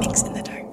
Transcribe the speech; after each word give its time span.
MYX 0.00 0.26
in 0.26 0.32
the 0.32 0.42
Dark. 0.42 0.72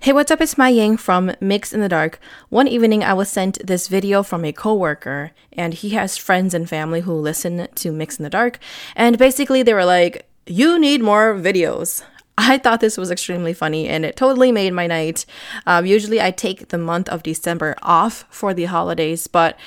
Hey, 0.00 0.12
what's 0.12 0.30
up? 0.30 0.42
It's 0.42 0.58
Mai 0.58 0.68
Yang 0.68 0.98
from 0.98 1.30
MYX 1.40 1.72
in 1.72 1.80
the 1.80 1.88
Dark. 1.88 2.20
One 2.50 2.68
evening, 2.68 3.02
I 3.02 3.14
was 3.14 3.30
sent 3.30 3.66
this 3.66 3.88
video 3.88 4.22
from 4.22 4.44
a 4.44 4.52
coworker, 4.52 5.32
and 5.54 5.72
he 5.72 5.90
has 5.90 6.18
friends 6.18 6.52
and 6.52 6.68
family 6.68 7.00
who 7.00 7.14
listen 7.14 7.66
to 7.74 7.92
MYX 7.92 8.18
in 8.18 8.24
the 8.24 8.30
Dark. 8.30 8.58
And 8.94 9.16
basically, 9.16 9.62
they 9.62 9.72
were 9.72 9.86
like, 9.86 10.28
You 10.46 10.78
need 10.78 11.00
more 11.00 11.34
videos. 11.34 12.02
I 12.38 12.58
thought 12.58 12.80
this 12.80 12.98
was 12.98 13.10
extremely 13.10 13.54
funny 13.54 13.88
and 13.88 14.04
it 14.04 14.14
totally 14.14 14.52
made 14.52 14.72
my 14.74 14.86
night. 14.86 15.24
Um, 15.66 15.86
usually, 15.86 16.20
I 16.20 16.30
take 16.30 16.68
the 16.68 16.78
month 16.78 17.08
of 17.08 17.22
December 17.22 17.76
off 17.82 18.24
for 18.28 18.52
the 18.52 18.66
holidays, 18.66 19.26
but 19.26 19.58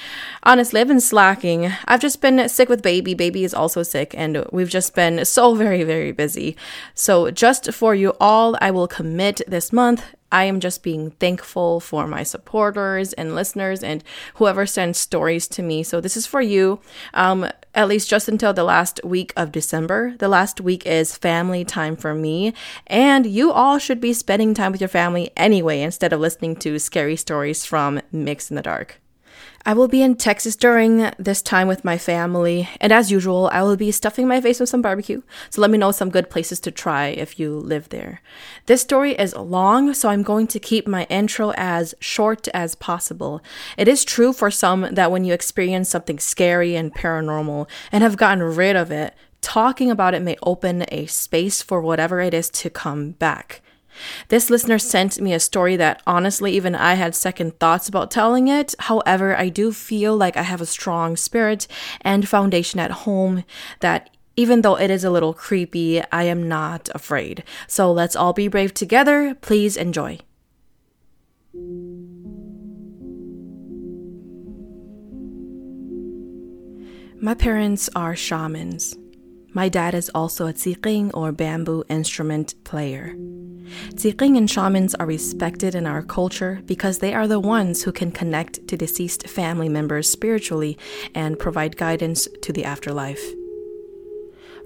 honestly, 0.43 0.79
I've 0.79 0.87
been 0.87 1.01
slacking. 1.01 1.71
I've 1.85 1.99
just 1.99 2.21
been 2.21 2.47
sick 2.47 2.69
with 2.69 2.83
baby. 2.83 3.15
Baby 3.15 3.43
is 3.43 3.55
also 3.55 3.81
sick, 3.81 4.13
and 4.15 4.45
we've 4.51 4.69
just 4.69 4.93
been 4.93 5.25
so 5.25 5.55
very, 5.63 5.83
very 5.83 6.11
busy. 6.11 6.55
So, 6.93 7.31
just 7.31 7.73
for 7.73 7.95
you 7.95 8.13
all, 8.19 8.55
I 8.61 8.69
will 8.69 8.87
commit 8.87 9.41
this 9.47 9.73
month 9.73 10.03
I 10.31 10.45
am 10.45 10.59
just 10.59 10.83
being 10.83 11.11
thankful 11.11 11.79
for 11.79 12.07
my 12.07 12.23
supporters 12.23 13.13
and 13.13 13.35
listeners 13.35 13.83
and 13.83 14.03
whoever 14.35 14.65
sends 14.65 14.99
stories 14.99 15.47
to 15.49 15.63
me. 15.63 15.83
So 15.83 16.01
this 16.01 16.17
is 16.17 16.25
for 16.25 16.41
you. 16.41 16.79
Um, 17.13 17.49
at 17.75 17.87
least 17.87 18.09
just 18.09 18.27
until 18.27 18.53
the 18.53 18.63
last 18.63 18.99
week 19.03 19.31
of 19.37 19.51
December. 19.51 20.15
The 20.17 20.27
last 20.27 20.59
week 20.59 20.85
is 20.85 21.17
family 21.17 21.63
time 21.63 21.95
for 21.95 22.15
me, 22.15 22.53
and 22.87 23.25
you 23.25 23.51
all 23.51 23.77
should 23.77 24.01
be 24.01 24.13
spending 24.13 24.53
time 24.53 24.71
with 24.71 24.81
your 24.81 24.87
family 24.87 25.31
anyway 25.37 25.81
instead 25.81 26.11
of 26.11 26.19
listening 26.19 26.55
to 26.57 26.79
scary 26.79 27.15
stories 27.15 27.65
from 27.65 28.01
MYX 28.11 28.49
in 28.49 28.55
the 28.55 28.61
Dark. 28.61 28.99
I 29.65 29.73
will 29.73 29.87
be 29.87 30.01
in 30.01 30.15
Texas 30.15 30.55
during 30.55 31.11
this 31.19 31.41
time 31.41 31.67
with 31.67 31.83
my 31.83 31.97
family, 31.97 32.69
and 32.79 32.91
as 32.91 33.11
usual, 33.11 33.49
I 33.51 33.61
will 33.63 33.75
be 33.75 33.91
stuffing 33.91 34.27
my 34.27 34.39
face 34.39 34.59
with 34.59 34.69
some 34.69 34.81
barbecue. 34.81 35.21
So 35.49 35.61
let 35.61 35.69
me 35.69 35.77
know 35.77 35.91
some 35.91 36.09
good 36.09 36.29
places 36.29 36.59
to 36.61 36.71
try 36.71 37.07
if 37.07 37.39
you 37.39 37.59
live 37.59 37.89
there. 37.89 38.21
This 38.67 38.81
story 38.81 39.11
is 39.13 39.35
long, 39.35 39.93
so 39.93 40.09
I'm 40.09 40.23
going 40.23 40.47
to 40.47 40.59
keep 40.59 40.87
my 40.87 41.05
intro 41.09 41.51
as 41.57 41.93
short 41.99 42.47
as 42.49 42.75
possible. 42.75 43.41
It 43.77 43.87
is 43.87 44.05
true 44.05 44.33
for 44.33 44.49
some 44.49 44.87
that 44.91 45.11
when 45.11 45.25
you 45.25 45.33
experience 45.33 45.89
something 45.89 46.19
scary 46.19 46.75
and 46.75 46.93
paranormal 46.93 47.67
and 47.91 48.03
have 48.03 48.17
gotten 48.17 48.43
rid 48.43 48.75
of 48.75 48.91
it, 48.91 49.13
talking 49.41 49.91
about 49.91 50.13
it 50.13 50.21
may 50.21 50.37
open 50.43 50.85
a 50.89 51.05
space 51.05 51.61
for 51.61 51.81
whatever 51.81 52.21
it 52.21 52.33
is 52.33 52.49
to 52.49 52.69
come 52.69 53.11
back. 53.11 53.61
This 54.29 54.49
listener 54.49 54.79
sent 54.79 55.19
me 55.19 55.33
a 55.33 55.39
story 55.39 55.75
that 55.75 56.01
honestly, 56.05 56.53
even 56.53 56.75
I 56.75 56.93
had 56.93 57.15
second 57.15 57.59
thoughts 57.59 57.87
about 57.87 58.11
telling 58.11 58.47
it. 58.47 58.75
However, 58.79 59.35
I 59.35 59.49
do 59.49 59.71
feel 59.71 60.15
like 60.15 60.37
I 60.37 60.43
have 60.43 60.61
a 60.61 60.65
strong 60.65 61.15
spirit 61.15 61.67
and 62.01 62.27
foundation 62.27 62.79
at 62.79 62.91
home 62.91 63.43
that 63.79 64.09
even 64.35 64.61
though 64.61 64.75
it 64.75 64.89
is 64.89 65.03
a 65.03 65.11
little 65.11 65.33
creepy, 65.33 66.01
I 66.11 66.23
am 66.23 66.47
not 66.47 66.87
afraid. 66.95 67.43
So 67.67 67.91
let's 67.91 68.15
all 68.15 68.31
be 68.31 68.47
brave 68.47 68.73
together. 68.73 69.35
Please 69.41 69.75
enjoy. 69.75 70.19
My 77.21 77.33
parents 77.33 77.89
are 77.97 78.15
shamans. 78.15 78.95
My 79.53 79.67
dad 79.69 79.95
is 79.95 80.09
also 80.13 80.47
a 80.47 80.53
tsiqing 80.53 81.11
or 81.13 81.31
bamboo 81.31 81.83
instrument 81.89 82.55
player. 82.63 83.15
Tsiqing 83.93 84.37
and 84.37 84.49
shamans 84.49 84.95
are 84.95 85.05
respected 85.05 85.75
in 85.75 85.85
our 85.85 86.01
culture 86.01 86.61
because 86.65 86.99
they 86.99 87.13
are 87.13 87.27
the 87.27 87.39
ones 87.39 87.83
who 87.83 87.91
can 87.91 88.11
connect 88.11 88.67
to 88.67 88.77
deceased 88.77 89.27
family 89.27 89.69
members 89.69 90.09
spiritually 90.09 90.77
and 91.15 91.39
provide 91.39 91.77
guidance 91.77 92.27
to 92.41 92.53
the 92.53 92.65
afterlife. 92.65 93.23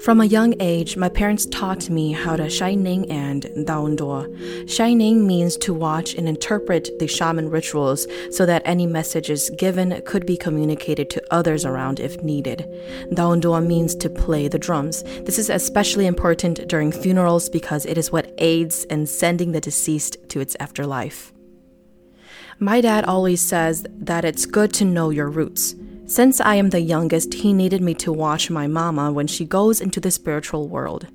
From 0.04 0.20
a 0.20 0.26
young 0.26 0.54
age, 0.60 0.98
my 0.98 1.08
parents 1.08 1.46
taught 1.46 1.90
me 1.90 2.12
how 2.12 2.36
to 2.36 2.50
Shaining 2.50 3.10
and 3.10 3.44
Daondo. 3.66 4.28
Shaining 4.70 5.26
means 5.26 5.56
to 5.60 5.74
watch 5.74 6.14
and 6.16 6.28
interpret 6.28 6.90
the 7.00 7.08
shaman 7.08 7.50
rituals 7.50 8.06
so 8.30 8.46
that 8.46 8.64
any 8.66 8.86
messages 8.86 9.50
given 9.52 10.02
could 10.06 10.26
be 10.26 10.36
communicated 10.36 11.10
to 11.12 11.24
others 11.32 11.64
around 11.64 12.02
if 12.02 12.22
needed. 12.22 12.68
Daondo 13.14 13.66
means 13.66 13.96
to 13.96 14.10
play 14.10 14.50
the 14.50 14.60
drums. 14.60 15.04
This 15.24 15.40
is 15.40 15.50
especially 15.50 16.06
important 16.06 16.68
during 16.68 16.92
funerals 16.92 17.48
because 17.48 17.86
it 17.86 17.98
is 17.98 18.12
what 18.12 18.34
aids 18.40 18.84
in 18.84 19.06
sending 19.06 19.54
the 19.54 19.62
deceased 19.62 20.18
to 20.32 20.42
its 20.42 20.58
afterlife. 20.60 21.32
My 22.60 22.82
dad 22.82 23.06
always 23.06 23.40
says 23.40 23.86
that 23.90 24.26
it's 24.26 24.46
good 24.46 24.74
to 24.74 24.84
know 24.84 25.12
your 25.12 25.30
roots. 25.30 25.76
Since 26.06 26.42
I 26.42 26.56
am 26.56 26.70
the 26.70 26.82
youngest, 26.82 27.34
he 27.34 27.54
needed 27.54 27.82
me 27.82 27.94
to 27.96 28.12
watch 28.12 28.50
my 28.50 28.68
mama 28.68 29.12
when 29.12 29.28
she 29.28 29.46
goes 29.46 29.80
into 29.80 30.02
the 30.02 30.12
spiritual 30.12 30.68
world. 30.68 31.08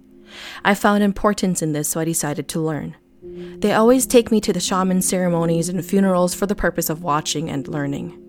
I 0.65 0.75
found 0.75 1.03
importance 1.03 1.61
in 1.61 1.73
this, 1.73 1.91
so 1.91 2.01
I 2.01 2.05
decided 2.05 2.49
to 2.49 2.61
learn. 2.61 2.97
They 3.23 3.73
always 3.73 4.07
take 4.07 4.31
me 4.31 4.41
to 4.41 4.53
the 4.53 4.61
shaman 4.61 5.03
ceremonies 5.03 5.69
and 5.69 5.85
funerals 5.85 6.35
for 6.35 6.47
the 6.47 6.55
purpose 6.55 6.89
of 6.89 7.03
watching 7.03 7.51
and 7.51 7.69
learning. 7.69 8.25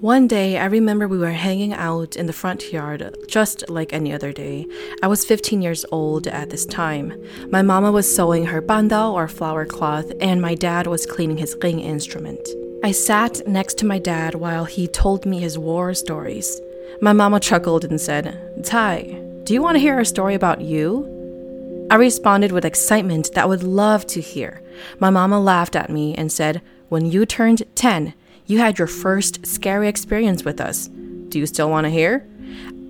One 0.00 0.28
day, 0.28 0.58
I 0.58 0.66
remember 0.66 1.08
we 1.08 1.16
were 1.16 1.30
hanging 1.30 1.72
out 1.72 2.16
in 2.16 2.26
the 2.26 2.32
front 2.34 2.70
yard 2.70 3.16
just 3.28 3.66
like 3.70 3.94
any 3.94 4.12
other 4.12 4.30
day. 4.30 4.66
I 5.02 5.06
was 5.06 5.24
15 5.24 5.62
years 5.62 5.86
old 5.90 6.26
at 6.26 6.50
this 6.50 6.66
time. 6.66 7.14
My 7.50 7.62
mama 7.62 7.90
was 7.90 8.14
sewing 8.14 8.44
her 8.46 8.60
bandao 8.60 9.14
or 9.14 9.28
flower 9.28 9.64
cloth, 9.64 10.12
and 10.20 10.42
my 10.42 10.54
dad 10.54 10.86
was 10.86 11.06
cleaning 11.06 11.38
his 11.38 11.56
ring 11.62 11.80
instrument. 11.80 12.46
I 12.86 12.92
sat 12.92 13.48
next 13.48 13.78
to 13.78 13.84
my 13.84 13.98
dad 13.98 14.36
while 14.36 14.64
he 14.64 14.86
told 14.86 15.26
me 15.26 15.40
his 15.40 15.58
war 15.58 15.92
stories. 15.92 16.60
My 17.02 17.12
mama 17.12 17.40
chuckled 17.40 17.84
and 17.84 18.00
said, 18.00 18.62
Ty, 18.64 19.20
do 19.42 19.52
you 19.52 19.60
want 19.60 19.74
to 19.74 19.80
hear 19.80 19.98
a 19.98 20.04
story 20.04 20.36
about 20.36 20.60
you? 20.60 21.88
I 21.90 21.96
responded 21.96 22.52
with 22.52 22.64
excitement 22.64 23.34
that 23.34 23.42
I 23.42 23.46
would 23.46 23.64
love 23.64 24.06
to 24.06 24.20
hear. 24.20 24.62
My 25.00 25.10
mama 25.10 25.40
laughed 25.40 25.74
at 25.74 25.90
me 25.90 26.14
and 26.14 26.30
said, 26.30 26.62
When 26.88 27.06
you 27.06 27.26
turned 27.26 27.64
10, 27.74 28.14
you 28.46 28.60
had 28.60 28.78
your 28.78 28.86
first 28.86 29.44
scary 29.44 29.88
experience 29.88 30.44
with 30.44 30.60
us. 30.60 30.86
Do 30.86 31.40
you 31.40 31.46
still 31.46 31.68
want 31.68 31.86
to 31.86 31.90
hear? 31.90 32.24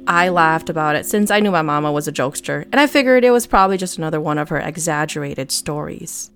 I 0.06 0.28
laughed 0.28 0.68
about 0.68 0.96
it 0.96 1.06
since 1.06 1.30
I 1.30 1.40
knew 1.40 1.52
my 1.52 1.62
mama 1.62 1.90
was 1.90 2.06
a 2.06 2.12
jokester, 2.12 2.66
and 2.70 2.78
I 2.78 2.86
figured 2.86 3.24
it 3.24 3.30
was 3.30 3.46
probably 3.46 3.78
just 3.78 3.96
another 3.96 4.20
one 4.20 4.36
of 4.36 4.50
her 4.50 4.60
exaggerated 4.60 5.50
stories. 5.50 6.30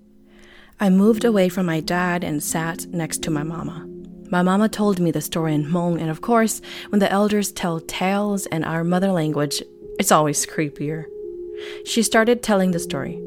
I 0.82 0.88
moved 0.88 1.26
away 1.26 1.50
from 1.50 1.66
my 1.66 1.80
dad 1.80 2.24
and 2.24 2.42
sat 2.42 2.86
next 2.86 3.22
to 3.24 3.30
my 3.30 3.42
mama. 3.42 3.86
My 4.30 4.40
mama 4.40 4.66
told 4.66 4.98
me 4.98 5.10
the 5.10 5.20
story 5.20 5.54
in 5.54 5.66
Hmong, 5.66 6.00
and 6.00 6.08
of 6.08 6.22
course, 6.22 6.62
when 6.88 7.00
the 7.00 7.12
elders 7.12 7.52
tell 7.52 7.80
tales 7.80 8.46
in 8.46 8.64
our 8.64 8.82
mother 8.82 9.12
language, 9.12 9.62
it's 9.98 10.10
always 10.10 10.46
creepier. 10.46 11.04
She 11.84 12.02
started 12.02 12.42
telling 12.42 12.70
the 12.70 12.78
story. 12.78 13.20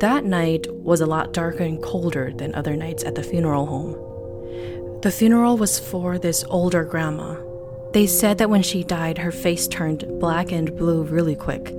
That 0.00 0.24
night 0.24 0.66
was 0.72 1.00
a 1.00 1.06
lot 1.06 1.32
darker 1.32 1.62
and 1.62 1.80
colder 1.80 2.32
than 2.34 2.52
other 2.56 2.74
nights 2.74 3.04
at 3.04 3.14
the 3.14 3.22
funeral 3.22 3.66
home. 3.66 5.00
The 5.02 5.12
funeral 5.12 5.56
was 5.56 5.78
for 5.78 6.18
this 6.18 6.42
older 6.48 6.82
grandma 6.82 7.36
they 7.92 8.06
said 8.06 8.38
that 8.38 8.50
when 8.50 8.62
she 8.62 8.84
died, 8.84 9.18
her 9.18 9.32
face 9.32 9.66
turned 9.66 10.04
black 10.20 10.52
and 10.52 10.76
blue 10.76 11.04
really 11.04 11.34
quick. 11.34 11.74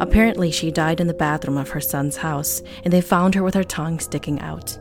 Apparently, 0.00 0.50
she 0.50 0.70
died 0.70 1.00
in 1.00 1.06
the 1.06 1.14
bathroom 1.14 1.56
of 1.56 1.70
her 1.70 1.80
son's 1.80 2.16
house, 2.16 2.62
and 2.84 2.92
they 2.92 3.00
found 3.00 3.34
her 3.34 3.42
with 3.42 3.54
her 3.54 3.64
tongue 3.64 4.00
sticking 4.00 4.40
out. 4.40 4.78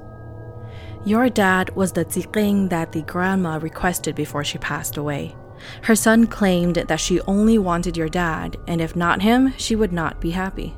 Your 1.05 1.29
dad 1.29 1.75
was 1.75 1.91
the 1.91 2.05
tsiqing 2.05 2.69
that 2.69 2.91
the 2.91 3.01
grandma 3.03 3.57
requested 3.61 4.15
before 4.15 4.43
she 4.43 4.57
passed 4.57 4.97
away. 4.97 5.35
Her 5.83 5.95
son 5.95 6.25
claimed 6.27 6.75
that 6.75 6.99
she 6.99 7.21
only 7.21 7.57
wanted 7.57 7.95
your 7.95 8.09
dad, 8.09 8.57
and 8.67 8.81
if 8.81 8.95
not 8.95 9.21
him, 9.21 9.53
she 9.57 9.75
would 9.75 9.93
not 9.93 10.19
be 10.19 10.31
happy. 10.31 10.75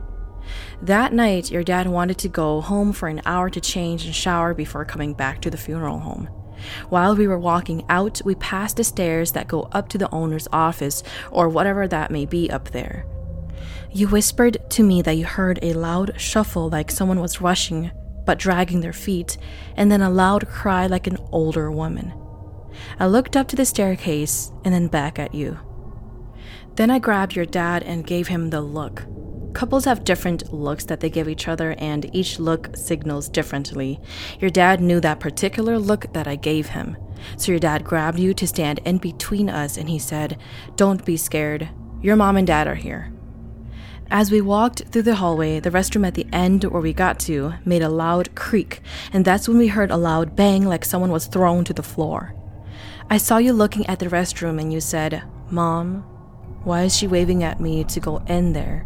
That 0.81 1.13
night, 1.13 1.49
your 1.49 1.63
dad 1.63 1.87
wanted 1.87 2.17
to 2.19 2.27
go 2.27 2.59
home 2.59 2.91
for 2.91 3.07
an 3.07 3.21
hour 3.25 3.49
to 3.49 3.61
change 3.61 4.05
and 4.05 4.13
shower 4.13 4.53
before 4.53 4.83
coming 4.83 5.13
back 5.13 5.41
to 5.41 5.49
the 5.49 5.57
funeral 5.57 5.99
home. 5.99 6.27
While 6.89 7.15
we 7.15 7.27
were 7.27 7.39
walking 7.39 7.85
out, 7.89 8.21
we 8.25 8.35
passed 8.35 8.77
the 8.77 8.83
stairs 8.83 9.31
that 9.31 9.47
go 9.47 9.69
up 9.71 9.89
to 9.89 9.97
the 9.97 10.11
owner's 10.11 10.47
office 10.51 11.03
or 11.31 11.49
whatever 11.49 11.87
that 11.87 12.11
may 12.11 12.25
be 12.25 12.49
up 12.51 12.69
there. 12.69 13.05
You 13.91 14.07
whispered 14.07 14.57
to 14.71 14.83
me 14.83 15.01
that 15.01 15.17
you 15.17 15.25
heard 15.25 15.59
a 15.61 15.73
loud 15.73 16.19
shuffle 16.19 16.69
like 16.69 16.91
someone 16.91 17.19
was 17.19 17.41
rushing 17.41 17.91
but 18.25 18.39
dragging 18.39 18.81
their 18.81 18.93
feet, 18.93 19.37
and 19.75 19.91
then 19.91 20.01
a 20.01 20.09
loud 20.09 20.47
cry 20.47 20.87
like 20.87 21.07
an 21.07 21.17
older 21.31 21.71
woman. 21.71 22.13
I 22.99 23.07
looked 23.07 23.35
up 23.35 23.47
to 23.49 23.55
the 23.55 23.65
staircase 23.65 24.51
and 24.63 24.73
then 24.73 24.87
back 24.87 25.19
at 25.19 25.35
you. 25.35 25.59
Then 26.75 26.89
I 26.89 26.99
grabbed 26.99 27.35
your 27.35 27.45
dad 27.45 27.83
and 27.83 28.07
gave 28.07 28.27
him 28.29 28.49
the 28.49 28.61
look. 28.61 29.05
Couples 29.53 29.85
have 29.85 30.03
different 30.03 30.51
looks 30.51 30.85
that 30.85 30.99
they 30.99 31.09
give 31.09 31.29
each 31.29 31.47
other, 31.47 31.75
and 31.77 32.13
each 32.15 32.39
look 32.39 32.75
signals 32.75 33.29
differently. 33.29 33.99
Your 34.39 34.49
dad 34.49 34.81
knew 34.81 34.99
that 34.99 35.19
particular 35.19 35.77
look 35.77 36.11
that 36.13 36.27
I 36.27 36.35
gave 36.35 36.69
him. 36.69 36.97
So 37.37 37.51
your 37.51 37.59
dad 37.59 37.83
grabbed 37.83 38.19
you 38.19 38.33
to 38.33 38.47
stand 38.47 38.79
in 38.79 38.97
between 38.97 39.49
us 39.49 39.77
and 39.77 39.89
he 39.89 39.99
said, 39.99 40.37
Don't 40.75 41.05
be 41.05 41.17
scared. 41.17 41.69
Your 42.01 42.15
mom 42.15 42.35
and 42.35 42.47
dad 42.47 42.67
are 42.67 42.75
here. 42.75 43.13
As 44.09 44.29
we 44.29 44.41
walked 44.41 44.83
through 44.89 45.03
the 45.03 45.15
hallway, 45.15 45.59
the 45.59 45.71
restroom 45.71 46.05
at 46.05 46.15
the 46.15 46.27
end 46.33 46.65
where 46.65 46.81
we 46.81 46.93
got 46.93 47.19
to 47.21 47.53
made 47.65 47.81
a 47.81 47.89
loud 47.89 48.35
creak, 48.35 48.81
and 49.11 49.23
that's 49.23 49.47
when 49.47 49.57
we 49.57 49.67
heard 49.67 49.89
a 49.89 49.97
loud 49.97 50.35
bang 50.35 50.65
like 50.65 50.83
someone 50.83 51.11
was 51.11 51.27
thrown 51.27 51.63
to 51.63 51.73
the 51.73 51.81
floor. 51.81 52.35
I 53.09 53.17
saw 53.17 53.37
you 53.37 53.53
looking 53.53 53.85
at 53.87 53.99
the 53.99 54.07
restroom 54.07 54.59
and 54.59 54.71
you 54.71 54.81
said, 54.81 55.23
Mom, 55.49 56.01
why 56.63 56.83
is 56.83 56.95
she 56.95 57.07
waving 57.07 57.43
at 57.43 57.59
me 57.59 57.83
to 57.85 57.99
go 57.99 58.17
in 58.27 58.53
there? 58.53 58.85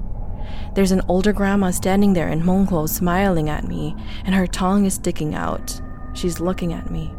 There's 0.77 0.91
an 0.91 1.01
older 1.07 1.33
grandma 1.33 1.71
standing 1.71 2.13
there 2.13 2.27
in 2.29 2.43
Hmong 2.43 2.87
smiling 2.87 3.49
at 3.49 3.67
me, 3.67 3.95
and 4.23 4.35
her 4.35 4.45
tongue 4.45 4.85
is 4.85 4.93
sticking 4.93 5.33
out. 5.33 5.81
She's 6.13 6.39
looking 6.39 6.71
at 6.71 6.91
me. 6.91 7.15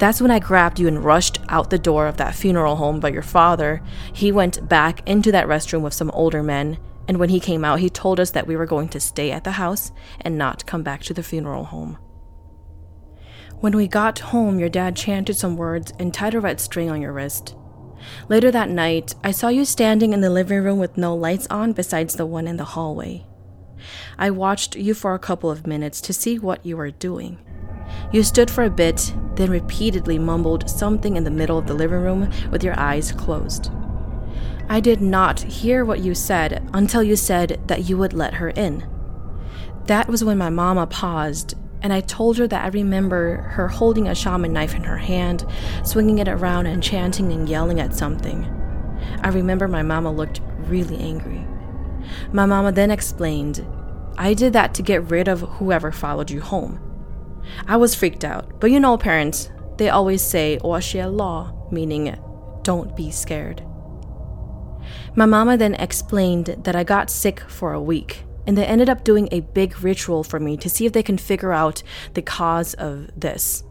That's 0.00 0.20
when 0.20 0.32
I 0.32 0.40
grabbed 0.40 0.80
you 0.80 0.88
and 0.88 1.04
rushed 1.04 1.38
out 1.48 1.70
the 1.70 1.78
door 1.78 2.08
of 2.08 2.16
that 2.16 2.34
funeral 2.34 2.74
home 2.74 2.98
by 2.98 3.10
your 3.10 3.22
father. 3.22 3.80
He 4.12 4.32
went 4.32 4.68
back 4.68 5.08
into 5.08 5.30
that 5.30 5.46
restroom 5.46 5.82
with 5.82 5.94
some 5.94 6.10
older 6.10 6.42
men, 6.42 6.78
and 7.06 7.18
when 7.18 7.28
he 7.28 7.38
came 7.38 7.64
out, 7.64 7.78
he 7.78 7.88
told 7.88 8.18
us 8.18 8.32
that 8.32 8.48
we 8.48 8.56
were 8.56 8.66
going 8.66 8.88
to 8.88 8.98
stay 8.98 9.30
at 9.30 9.44
the 9.44 9.52
house 9.52 9.92
and 10.20 10.36
not 10.36 10.66
come 10.66 10.82
back 10.82 11.04
to 11.04 11.14
the 11.14 11.22
funeral 11.22 11.66
home. 11.66 11.96
When 13.60 13.76
we 13.76 13.86
got 13.86 14.18
home, 14.18 14.58
your 14.58 14.68
dad 14.68 14.96
chanted 14.96 15.36
some 15.36 15.56
words 15.56 15.92
and 16.00 16.12
tied 16.12 16.34
a 16.34 16.40
red 16.40 16.58
string 16.58 16.90
on 16.90 17.00
your 17.00 17.12
wrist. 17.12 17.54
Later 18.28 18.50
that 18.50 18.70
night, 18.70 19.14
I 19.22 19.30
saw 19.30 19.48
you 19.48 19.64
standing 19.64 20.12
in 20.12 20.20
the 20.20 20.30
living 20.30 20.62
room 20.62 20.78
with 20.78 20.96
no 20.96 21.14
lights 21.14 21.46
on 21.48 21.72
besides 21.72 22.16
the 22.16 22.26
one 22.26 22.46
in 22.46 22.56
the 22.56 22.64
hallway. 22.64 23.24
I 24.18 24.30
watched 24.30 24.76
you 24.76 24.94
for 24.94 25.14
a 25.14 25.18
couple 25.18 25.50
of 25.50 25.66
minutes 25.66 26.00
to 26.02 26.12
see 26.12 26.38
what 26.38 26.64
you 26.64 26.76
were 26.76 26.90
doing. 26.90 27.38
You 28.12 28.22
stood 28.22 28.50
for 28.50 28.64
a 28.64 28.70
bit, 28.70 29.14
then 29.34 29.50
repeatedly 29.50 30.18
mumbled 30.18 30.68
something 30.68 31.16
in 31.16 31.24
the 31.24 31.30
middle 31.30 31.58
of 31.58 31.66
the 31.66 31.74
living 31.74 32.00
room 32.00 32.30
with 32.50 32.64
your 32.64 32.78
eyes 32.78 33.12
closed. 33.12 33.70
I 34.68 34.80
did 34.80 35.00
not 35.00 35.40
hear 35.40 35.84
what 35.84 36.00
you 36.00 36.14
said 36.14 36.68
until 36.72 37.02
you 37.02 37.14
said 37.16 37.60
that 37.66 37.88
you 37.88 37.96
would 37.98 38.12
let 38.12 38.34
her 38.34 38.50
in. 38.50 38.86
That 39.84 40.08
was 40.08 40.24
when 40.24 40.38
my 40.38 40.50
mama 40.50 40.86
paused, 40.86 41.54
and 41.86 41.92
I 41.92 42.00
told 42.00 42.36
her 42.38 42.48
that 42.48 42.64
I 42.64 42.68
remember 42.70 43.42
her 43.42 43.68
holding 43.68 44.08
a 44.08 44.14
shaman 44.16 44.52
knife 44.52 44.74
in 44.74 44.82
her 44.82 44.96
hand, 44.96 45.46
swinging 45.84 46.18
it 46.18 46.26
around 46.26 46.66
and 46.66 46.82
chanting 46.82 47.30
and 47.30 47.48
yelling 47.48 47.78
at 47.78 47.94
something. 47.94 48.44
I 49.22 49.28
remember 49.28 49.68
my 49.68 49.84
mama 49.84 50.10
looked 50.10 50.40
really 50.62 50.98
angry. 50.98 51.46
My 52.32 52.44
mama 52.44 52.72
then 52.72 52.90
explained, 52.90 53.64
I 54.18 54.34
did 54.34 54.52
that 54.54 54.74
to 54.74 54.82
get 54.82 55.12
rid 55.12 55.28
of 55.28 55.42
whoever 55.42 55.92
followed 55.92 56.28
you 56.28 56.40
home. 56.40 56.80
I 57.68 57.76
was 57.76 57.94
freaked 57.94 58.24
out, 58.24 58.58
but 58.58 58.72
you 58.72 58.80
know, 58.80 58.98
parents, 58.98 59.48
they 59.76 59.88
always 59.88 60.22
say, 60.22 60.58
law, 60.58 61.68
meaning 61.70 62.18
don't 62.62 62.96
be 62.96 63.12
scared. 63.12 63.62
My 65.14 65.26
mama 65.26 65.56
then 65.56 65.76
explained 65.76 66.46
that 66.64 66.74
I 66.74 66.82
got 66.82 67.10
sick 67.10 67.38
for 67.46 67.72
a 67.74 67.80
week, 67.80 68.24
and 68.46 68.56
they 68.56 68.64
ended 68.64 68.88
up 68.88 69.04
doing 69.04 69.28
a 69.30 69.40
big 69.40 69.82
ritual 69.82 70.24
for 70.24 70.40
me 70.40 70.56
to 70.56 70.68
see 70.70 70.86
if 70.86 70.92
they 70.92 71.02
can 71.02 71.18
figure 71.18 71.52
out 71.52 71.82
the 72.14 72.22
cause 72.22 72.74
of 72.74 73.10
this. 73.18 73.64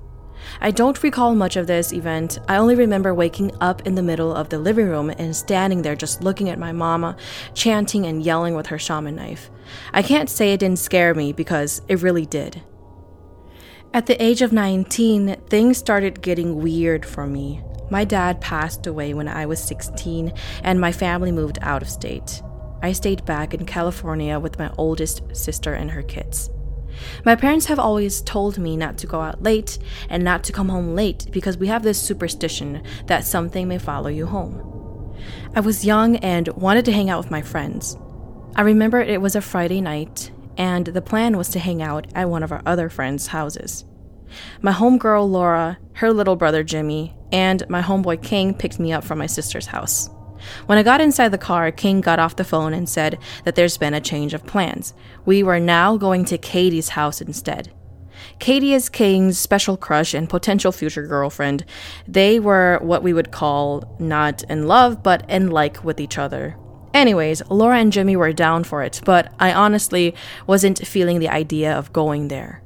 I 0.61 0.71
don't 0.71 1.01
recall 1.01 1.35
much 1.35 1.55
of 1.55 1.67
this 1.67 1.91
event. 1.91 2.39
I 2.47 2.57
only 2.57 2.75
remember 2.75 3.13
waking 3.13 3.51
up 3.61 3.85
in 3.87 3.95
the 3.95 4.03
middle 4.03 4.33
of 4.33 4.49
the 4.49 4.59
living 4.59 4.87
room 4.87 5.09
and 5.09 5.35
standing 5.35 5.81
there 5.81 5.95
just 5.95 6.21
looking 6.21 6.49
at 6.49 6.59
my 6.59 6.71
mama, 6.71 7.17
chanting 7.53 8.05
and 8.05 8.23
yelling 8.23 8.55
with 8.55 8.67
her 8.67 8.79
shaman 8.79 9.15
knife. 9.15 9.49
I 9.93 10.01
can't 10.01 10.29
say 10.29 10.53
it 10.53 10.59
didn't 10.59 10.79
scare 10.79 11.15
me 11.15 11.33
because 11.33 11.81
it 11.87 12.01
really 12.01 12.25
did. 12.25 12.61
At 13.93 14.07
the 14.07 14.21
age 14.21 14.41
of 14.41 14.51
19, 14.51 15.37
things 15.49 15.77
started 15.77 16.21
getting 16.21 16.61
weird 16.61 17.05
for 17.05 17.25
me. 17.25 17.63
My 17.89 18.03
dad 18.03 18.41
passed 18.41 18.87
away 18.87 19.13
when 19.13 19.27
I 19.27 19.45
was 19.45 19.63
16, 19.63 20.33
and 20.63 20.81
my 20.81 20.91
family 20.91 21.31
moved 21.31 21.59
out 21.61 21.81
of 21.81 21.89
state. 21.89 22.41
I 22.85 22.91
stayed 22.91 23.25
back 23.25 23.55
in 23.55 23.65
California 23.65 24.39
with 24.39 24.59
my 24.59 24.71
oldest 24.77 25.23
sister 25.35 25.73
and 25.73 25.89
her 25.89 26.03
kids. 26.03 26.51
My 27.25 27.35
parents 27.35 27.65
have 27.65 27.79
always 27.79 28.21
told 28.21 28.59
me 28.59 28.77
not 28.77 28.99
to 28.99 29.07
go 29.07 29.21
out 29.21 29.41
late 29.41 29.79
and 30.07 30.23
not 30.23 30.43
to 30.43 30.53
come 30.53 30.69
home 30.69 30.93
late 30.93 31.27
because 31.31 31.57
we 31.57 31.65
have 31.65 31.81
this 31.81 31.99
superstition 31.99 32.83
that 33.07 33.23
something 33.23 33.67
may 33.67 33.79
follow 33.79 34.09
you 34.09 34.27
home. 34.27 35.15
I 35.55 35.61
was 35.61 35.83
young 35.83 36.17
and 36.17 36.47
wanted 36.49 36.85
to 36.85 36.91
hang 36.91 37.09
out 37.09 37.17
with 37.17 37.31
my 37.31 37.41
friends. 37.41 37.97
I 38.55 38.61
remember 38.61 39.01
it 39.01 39.19
was 39.19 39.35
a 39.35 39.41
Friday 39.41 39.81
night 39.81 40.31
and 40.55 40.85
the 40.85 41.01
plan 41.01 41.37
was 41.37 41.49
to 41.49 41.59
hang 41.59 41.81
out 41.81 42.05
at 42.13 42.29
one 42.29 42.43
of 42.43 42.51
our 42.51 42.61
other 42.67 42.89
friends' 42.89 43.25
houses. 43.25 43.83
My 44.61 44.71
homegirl 44.71 45.27
Laura, 45.27 45.79
her 45.93 46.13
little 46.13 46.35
brother 46.35 46.63
Jimmy, 46.63 47.15
and 47.31 47.67
my 47.67 47.81
homeboy 47.81 48.21
King 48.21 48.53
picked 48.53 48.79
me 48.79 48.93
up 48.93 49.03
from 49.03 49.17
my 49.17 49.25
sister's 49.25 49.65
house. 49.65 50.07
When 50.65 50.77
I 50.77 50.83
got 50.83 51.01
inside 51.01 51.29
the 51.29 51.37
car, 51.37 51.71
King 51.71 52.01
got 52.01 52.19
off 52.19 52.35
the 52.35 52.43
phone 52.43 52.73
and 52.73 52.87
said 52.87 53.17
that 53.43 53.55
there's 53.55 53.77
been 53.77 53.93
a 53.93 54.01
change 54.01 54.33
of 54.33 54.45
plans. 54.45 54.93
We 55.25 55.43
were 55.43 55.59
now 55.59 55.97
going 55.97 56.25
to 56.25 56.37
Katie's 56.37 56.89
house 56.89 57.21
instead. 57.21 57.71
Katie 58.39 58.73
is 58.73 58.89
King's 58.89 59.37
special 59.37 59.77
crush 59.77 60.13
and 60.13 60.29
potential 60.29 60.71
future 60.71 61.05
girlfriend. 61.05 61.65
They 62.07 62.39
were 62.39 62.79
what 62.81 63.03
we 63.03 63.13
would 63.13 63.31
call 63.31 63.95
not 63.99 64.43
in 64.43 64.67
love, 64.67 65.03
but 65.03 65.29
in 65.29 65.51
like 65.51 65.83
with 65.83 65.99
each 65.99 66.17
other. 66.17 66.57
Anyways, 66.93 67.41
Laura 67.49 67.77
and 67.77 67.91
Jimmy 67.91 68.15
were 68.15 68.31
down 68.31 68.63
for 68.63 68.81
it, 68.81 69.01
but 69.03 69.33
I 69.39 69.51
honestly 69.51 70.15
wasn't 70.47 70.87
feeling 70.87 71.19
the 71.19 71.29
idea 71.29 71.73
of 71.73 71.91
going 71.91 72.29
there. 72.29 72.63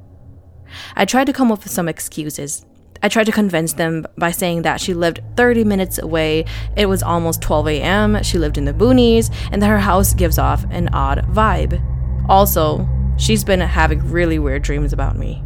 I 0.94 1.04
tried 1.04 1.24
to 1.24 1.32
come 1.32 1.50
up 1.50 1.64
with 1.64 1.72
some 1.72 1.88
excuses. 1.88 2.64
I 3.02 3.08
tried 3.08 3.24
to 3.24 3.32
convince 3.32 3.72
them 3.72 4.06
by 4.18 4.30
saying 4.30 4.62
that 4.62 4.80
she 4.80 4.92
lived 4.92 5.20
30 5.36 5.64
minutes 5.64 5.98
away, 5.98 6.44
it 6.76 6.86
was 6.86 7.02
almost 7.02 7.40
12 7.40 7.68
a.m., 7.68 8.22
she 8.22 8.38
lived 8.38 8.58
in 8.58 8.66
the 8.66 8.74
boonies, 8.74 9.32
and 9.50 9.62
that 9.62 9.68
her 9.68 9.78
house 9.78 10.12
gives 10.12 10.38
off 10.38 10.64
an 10.70 10.88
odd 10.92 11.24
vibe. 11.32 11.82
Also, 12.28 12.88
she's 13.16 13.42
been 13.42 13.60
having 13.60 14.10
really 14.10 14.38
weird 14.38 14.62
dreams 14.62 14.92
about 14.92 15.16
me. 15.16 15.42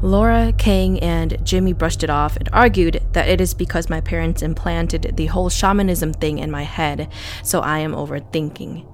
Laura, 0.00 0.52
Kang, 0.58 0.98
and 1.00 1.38
Jimmy 1.44 1.72
brushed 1.72 2.02
it 2.02 2.10
off 2.10 2.36
and 2.36 2.48
argued 2.52 3.00
that 3.12 3.28
it 3.28 3.40
is 3.40 3.54
because 3.54 3.88
my 3.88 4.00
parents 4.00 4.42
implanted 4.42 5.12
the 5.16 5.26
whole 5.26 5.48
shamanism 5.48 6.12
thing 6.12 6.38
in 6.38 6.50
my 6.50 6.62
head, 6.62 7.08
so 7.44 7.60
I 7.60 7.78
am 7.78 7.92
overthinking. 7.92 8.84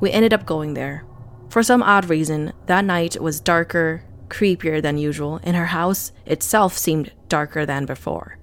We 0.00 0.10
ended 0.12 0.32
up 0.32 0.46
going 0.46 0.74
there. 0.74 1.04
For 1.50 1.62
some 1.62 1.82
odd 1.82 2.08
reason, 2.08 2.52
that 2.66 2.84
night 2.84 3.20
was 3.20 3.38
darker, 3.38 4.02
creepier 4.28 4.80
than 4.82 4.98
usual, 4.98 5.40
and 5.42 5.56
her 5.56 5.66
house 5.66 6.12
itself 6.26 6.76
seemed 6.76 7.12
darker 7.28 7.66
than 7.66 7.86
before. 7.86 8.38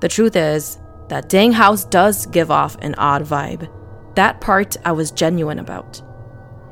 The 0.00 0.08
truth 0.08 0.36
is, 0.36 0.78
that 1.08 1.28
dang 1.28 1.52
house 1.52 1.84
does 1.84 2.26
give 2.26 2.50
off 2.50 2.76
an 2.82 2.94
odd 2.96 3.24
vibe. 3.24 3.70
That 4.14 4.40
part 4.40 4.76
I 4.84 4.92
was 4.92 5.10
genuine 5.10 5.58
about. 5.58 6.02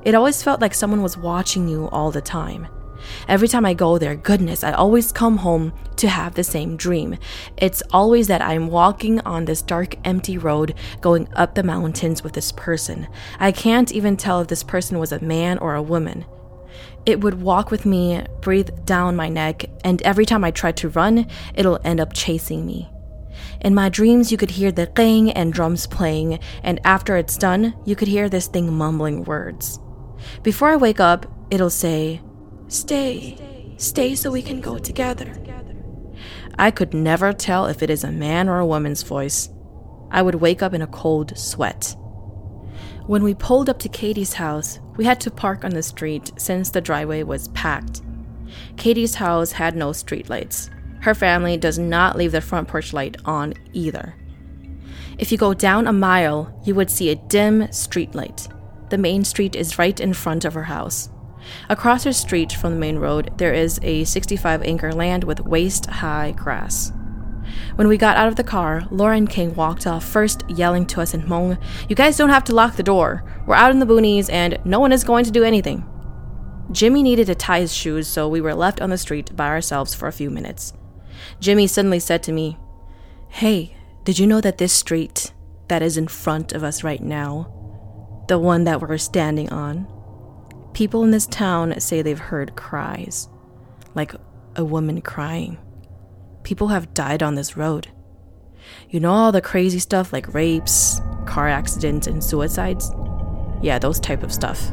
It 0.03 0.15
always 0.15 0.43
felt 0.43 0.61
like 0.61 0.75
someone 0.75 1.03
was 1.03 1.17
watching 1.17 1.69
you 1.69 1.89
all 1.89 2.11
the 2.11 2.21
time. 2.21 2.69
Every 3.29 3.49
time 3.49 3.65
I 3.65 3.75
go 3.75 3.99
there, 3.99 4.15
goodness, 4.15 4.65
I 4.65 4.73
always 4.73 5.13
come 5.13 5.39
home 5.39 5.73
to 5.97 6.09
have 6.09 6.35
the 6.35 6.45
same 6.45 6.77
dream. 6.77 7.17
It's 7.57 7.83
always 7.91 8.27
that 8.29 8.43
I'm 8.43 8.69
walking 8.69 9.21
on 9.21 9.45
this 9.45 9.63
dark, 9.63 9.97
empty 10.05 10.39
road 10.39 10.75
going 11.01 11.29
up 11.35 11.55
the 11.55 11.63
mountains 11.63 12.23
with 12.23 12.33
this 12.33 12.53
person. 12.53 13.09
I 13.39 13.53
can't 13.53 13.93
even 13.93 14.17
tell 14.17 14.41
if 14.41 14.49
this 14.49 14.63
person 14.63 14.99
was 14.99 15.13
a 15.13 15.21
man 15.21 15.59
or 15.59 15.75
a 15.75 15.83
woman. 15.83 16.25
It 17.07 17.21
would 17.21 17.41
walk 17.41 17.71
with 17.71 17.87
me, 17.87 18.21
breathe 18.41 18.85
down 18.85 19.15
my 19.15 19.29
neck, 19.29 19.65
and 19.85 20.03
every 20.03 20.27
time 20.27 20.43
I 20.43 20.51
tried 20.51 20.77
to 20.79 20.89
run, 20.89 21.29
it'll 21.55 21.79
end 21.85 22.01
up 22.01 22.13
chasing 22.13 22.67
me. 22.67 22.91
In 23.61 23.75
my 23.77 23.89
dreams, 23.89 24.33
you 24.33 24.39
could 24.39 24.51
hear 24.51 24.73
the 24.73 24.89
qing 24.89 25.33
and 25.37 25.53
drums 25.53 25.87
playing, 25.87 26.41
and 26.65 26.81
after 26.85 27.17
it's 27.17 27.37
done, 27.37 27.75
you 27.85 27.95
could 27.95 28.09
hear 28.09 28.29
this 28.29 28.49
thing 28.49 28.73
mumbling 28.73 29.23
words. 29.23 29.79
Before 30.43 30.71
I 30.71 30.77
wake 30.77 30.99
up, 30.99 31.27
it'll 31.51 31.71
say, 31.71 32.21
Stay. 32.67 33.39
Stay 33.77 34.15
so 34.17 34.33
we 34.33 34.43
can 34.43 34.61
go 34.61 34.79
together. 34.79 35.33
I 36.59 36.71
could 36.71 36.93
never 36.93 37.33
tell 37.33 37.67
if 37.67 37.83
it 37.83 37.91
is 37.91 38.03
a 38.03 38.11
man 38.11 38.49
or 38.49 38.59
a 38.59 38.67
woman's 38.67 39.03
voice. 39.03 39.49
I 40.11 40.23
would 40.23 40.37
wake 40.37 40.63
up 40.63 40.75
in 40.75 40.83
a 40.83 40.87
cold 40.87 41.39
sweat. 41.39 41.95
When 43.07 43.23
we 43.23 43.35
pulled 43.35 43.69
up 43.69 43.79
to 43.81 43.89
Katie's 43.89 44.33
house, 44.33 44.81
we 44.97 45.05
had 45.05 45.21
to 45.21 45.31
park 45.31 45.65
on 45.65 45.71
the 45.71 45.83
street 45.83 46.33
since 46.39 46.71
the 46.71 46.81
driveway 46.81 47.23
was 47.23 47.47
packed. 47.49 48.03
Katie's 48.77 49.15
house 49.15 49.53
had 49.53 49.77
no 49.77 49.91
streetlights. 49.91 50.71
Her 51.03 51.15
family 51.15 51.57
does 51.57 51.79
not 51.79 52.17
leave 52.17 52.33
the 52.33 52.41
front 52.41 52.67
porch 52.67 52.93
light 52.93 53.17
on 53.25 53.55
either. 53.73 54.17
If 55.19 55.31
you 55.31 55.39
go 55.39 55.55
down 55.55 55.87
a 55.87 55.93
mile, 55.93 56.61
you 56.65 56.75
would 56.75 56.91
see 56.91 57.11
a 57.11 57.15
dim 57.15 57.69
streetlight. 57.69 58.53
The 58.91 58.99
main 58.99 59.23
street 59.23 59.55
is 59.55 59.79
right 59.79 60.01
in 60.01 60.13
front 60.13 60.45
of 60.45 60.55
her 60.55 60.65
house. 60.65 61.09
Across 61.69 62.03
her 62.05 62.13
street 62.13 62.53
from 62.53 62.73
the 62.73 62.81
main 62.81 62.99
road, 62.99 63.31
there 63.39 63.55
is 63.55 63.79
a 63.85 64.03
65 64.03 64.65
acre 64.65 64.93
land 64.93 65.23
with 65.23 65.41
waist 65.41 65.87
high 65.87 66.33
grass. 66.33 66.91
When 67.77 67.89
we 67.89 67.97
got 67.97 68.17
out 68.17 68.29
of 68.29 68.37
the 68.37 68.45
car, 68.45 68.87
Laura 68.91 69.17
and 69.17 69.29
King 69.29 69.55
walked 69.55 69.87
off, 69.87 70.05
first 70.05 70.43
yelling 70.49 70.87
to 70.87 71.01
us 71.01 71.15
in 71.15 71.23
Hmong, 71.23 71.61
You 71.89 71.97
guys 71.97 72.17
don't 72.17 72.31
have 72.31 72.45
to 72.45 72.55
lock 72.55 72.77
the 72.77 72.83
door. 72.83 73.25
We're 73.47 73.55
out 73.55 73.71
in 73.71 73.79
the 73.79 73.87
boonies 73.87 74.31
and 74.33 74.59
no 74.65 74.81
one 74.81 74.93
is 74.93 75.05
going 75.05 75.25
to 75.25 75.31
do 75.31 75.45
anything. 75.45 75.85
Jimmy 76.73 77.03
needed 77.03 77.27
to 77.27 77.35
tie 77.35 77.61
his 77.61 77.75
shoes, 77.75 78.09
so 78.09 78.29
we 78.29 78.41
were 78.41 78.55
left 78.55 78.81
on 78.81 78.91
the 78.91 78.99
street 78.99 79.37
by 79.37 79.47
ourselves 79.47 79.95
for 79.95 80.09
a 80.09 80.13
few 80.13 80.31
minutes. 80.31 80.73
Jimmy 81.41 81.67
suddenly 81.67 82.01
said 82.01 82.23
to 82.25 82.33
me, 82.33 82.59
Hey, 83.29 83.77
did 84.05 84.19
you 84.19 84.27
know 84.27 84.41
that 84.41 84.59
this 84.59 84.73
street 84.73 85.33
that 85.69 85.83
is 85.83 85.97
in 85.97 86.09
front 86.09 86.53
of 86.53 86.65
us 86.65 86.83
right 86.83 87.03
now, 87.03 87.53
the 88.29 88.39
one 88.39 88.65
that 88.65 88.81
we're 88.81 88.99
standing 88.99 89.51
on, 89.53 89.87
People 90.77 91.03
in 91.05 91.11
this 91.11 91.27
town 91.27 91.81
say 91.81 92.03
they've 92.03 92.19
heard 92.19 92.55
cries, 92.55 93.31
like 93.95 94.15
a 94.57 94.63
woman 94.63 95.01
crying. 95.01 95.57
People 96.47 96.69
have 96.69 96.95
died 96.95 97.25
on 97.25 97.35
this 97.35 97.57
road. 97.57 97.89
You 98.89 99.01
know 99.01 99.11
all 99.11 99.33
the 99.33 99.41
crazy 99.41 99.81
stuff 99.81 100.13
like 100.13 100.33
rapes, 100.33 101.01
car 101.25 101.49
accidents, 101.49 102.07
and 102.07 102.23
suicides? 102.23 102.93
Yeah, 103.61 103.81
those 103.81 103.99
type 103.99 104.23
of 104.23 104.33
stuff. 104.33 104.71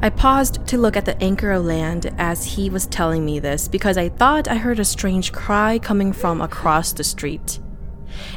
I 0.00 0.08
paused 0.08 0.64
to 0.68 0.78
look 0.78 0.96
at 0.96 1.04
the 1.04 1.20
anchor 1.20 1.50
of 1.50 1.64
land 1.64 2.14
as 2.16 2.44
he 2.44 2.70
was 2.70 2.86
telling 2.86 3.24
me 3.24 3.40
this 3.40 3.66
because 3.66 3.98
I 3.98 4.08
thought 4.08 4.46
I 4.46 4.54
heard 4.54 4.78
a 4.78 4.84
strange 4.84 5.32
cry 5.32 5.80
coming 5.80 6.12
from 6.12 6.40
across 6.40 6.92
the 6.92 7.02
street. 7.02 7.58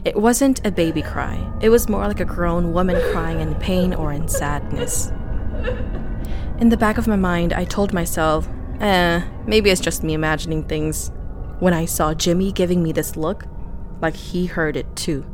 It 0.03 0.15
wasn't 0.15 0.65
a 0.65 0.71
baby 0.71 1.03
cry, 1.03 1.37
it 1.61 1.69
was 1.69 1.87
more 1.87 2.07
like 2.07 2.21
a 2.21 2.25
grown 2.25 2.73
woman 2.73 2.99
crying 3.11 3.39
in 3.39 3.53
pain 3.53 3.93
or 3.93 4.11
in 4.11 4.27
sadness. 4.27 5.11
In 6.59 6.69
the 6.69 6.77
back 6.77 6.97
of 6.97 7.07
my 7.07 7.17
mind, 7.17 7.53
I 7.53 7.65
told 7.65 7.93
myself, 7.93 8.49
eh, 8.79 9.23
maybe 9.45 9.69
it's 9.69 9.79
just 9.79 10.01
me 10.01 10.15
imagining 10.15 10.63
things. 10.63 11.11
When 11.59 11.74
I 11.74 11.85
saw 11.85 12.13
Jimmy 12.13 12.51
giving 12.51 12.83
me 12.83 12.91
this 12.91 13.15
look, 13.15 13.45
like 14.01 14.15
he 14.15 14.45
heard 14.45 14.75
it 14.75 14.95
too. 14.95 15.25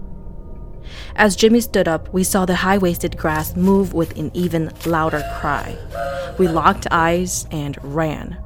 As 1.16 1.36
Jimmy 1.36 1.62
stood 1.62 1.88
up, 1.88 2.12
we 2.14 2.24
saw 2.24 2.46
the 2.46 2.56
high 2.56 2.78
waisted 2.78 3.18
grass 3.18 3.56
move 3.56 3.94
with 3.94 4.18
an 4.18 4.32
even 4.34 4.72
louder 4.86 5.24
cry. 5.40 5.78
We 6.38 6.48
locked 6.48 6.88
eyes 6.92 7.46
and 7.52 7.78
ran. 7.84 8.38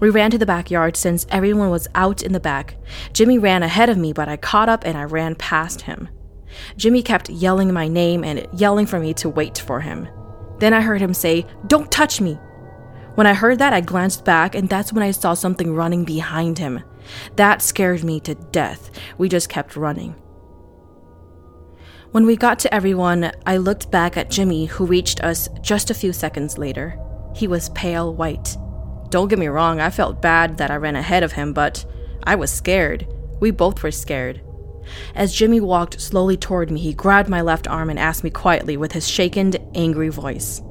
We 0.00 0.10
ran 0.10 0.30
to 0.30 0.38
the 0.38 0.46
backyard 0.46 0.96
since 0.96 1.26
everyone 1.30 1.70
was 1.70 1.88
out 1.94 2.22
in 2.22 2.32
the 2.32 2.40
back. 2.40 2.76
Jimmy 3.12 3.38
ran 3.38 3.62
ahead 3.62 3.88
of 3.88 3.98
me, 3.98 4.12
but 4.12 4.28
I 4.28 4.36
caught 4.36 4.68
up 4.68 4.84
and 4.84 4.96
I 4.96 5.04
ran 5.04 5.34
past 5.34 5.82
him. 5.82 6.08
Jimmy 6.76 7.02
kept 7.02 7.30
yelling 7.30 7.72
my 7.72 7.88
name 7.88 8.24
and 8.24 8.46
yelling 8.52 8.86
for 8.86 9.00
me 9.00 9.12
to 9.14 9.28
wait 9.28 9.58
for 9.58 9.80
him. 9.80 10.08
Then 10.58 10.72
I 10.72 10.80
heard 10.80 11.00
him 11.00 11.14
say, 11.14 11.46
Don't 11.66 11.90
touch 11.90 12.20
me! 12.20 12.38
When 13.14 13.26
I 13.26 13.34
heard 13.34 13.58
that, 13.58 13.72
I 13.72 13.80
glanced 13.80 14.24
back, 14.24 14.54
and 14.54 14.68
that's 14.68 14.92
when 14.92 15.02
I 15.02 15.10
saw 15.10 15.34
something 15.34 15.74
running 15.74 16.04
behind 16.04 16.58
him. 16.58 16.82
That 17.36 17.62
scared 17.62 18.04
me 18.04 18.20
to 18.20 18.34
death. 18.34 18.90
We 19.16 19.28
just 19.28 19.48
kept 19.48 19.76
running. 19.76 20.14
When 22.10 22.24
we 22.24 22.36
got 22.36 22.58
to 22.60 22.74
everyone, 22.74 23.32
I 23.44 23.58
looked 23.58 23.90
back 23.90 24.16
at 24.16 24.30
Jimmy, 24.30 24.64
who 24.64 24.86
reached 24.86 25.22
us 25.22 25.48
just 25.60 25.90
a 25.90 25.94
few 25.94 26.12
seconds 26.12 26.56
later. 26.56 26.98
He 27.34 27.46
was 27.46 27.68
pale 27.70 28.14
white. 28.14 28.56
Don't 29.10 29.28
get 29.28 29.38
me 29.38 29.46
wrong, 29.46 29.80
I 29.80 29.90
felt 29.90 30.22
bad 30.22 30.56
that 30.58 30.70
I 30.70 30.76
ran 30.76 30.96
ahead 30.96 31.22
of 31.22 31.32
him, 31.32 31.52
but 31.52 31.84
I 32.24 32.34
was 32.34 32.50
scared. 32.50 33.06
We 33.40 33.50
both 33.50 33.82
were 33.82 33.90
scared. 33.90 34.40
As 35.14 35.34
Jimmy 35.34 35.60
walked 35.60 36.00
slowly 36.00 36.36
toward 36.36 36.70
me, 36.70 36.80
he 36.80 36.94
grabbed 36.94 37.28
my 37.28 37.42
left 37.42 37.68
arm 37.68 37.90
and 37.90 37.98
asked 37.98 38.24
me 38.24 38.30
quietly 38.30 38.76
with 38.76 38.92
his 38.92 39.06
shaken, 39.06 39.54
angry 39.74 40.08
voice. 40.08 40.62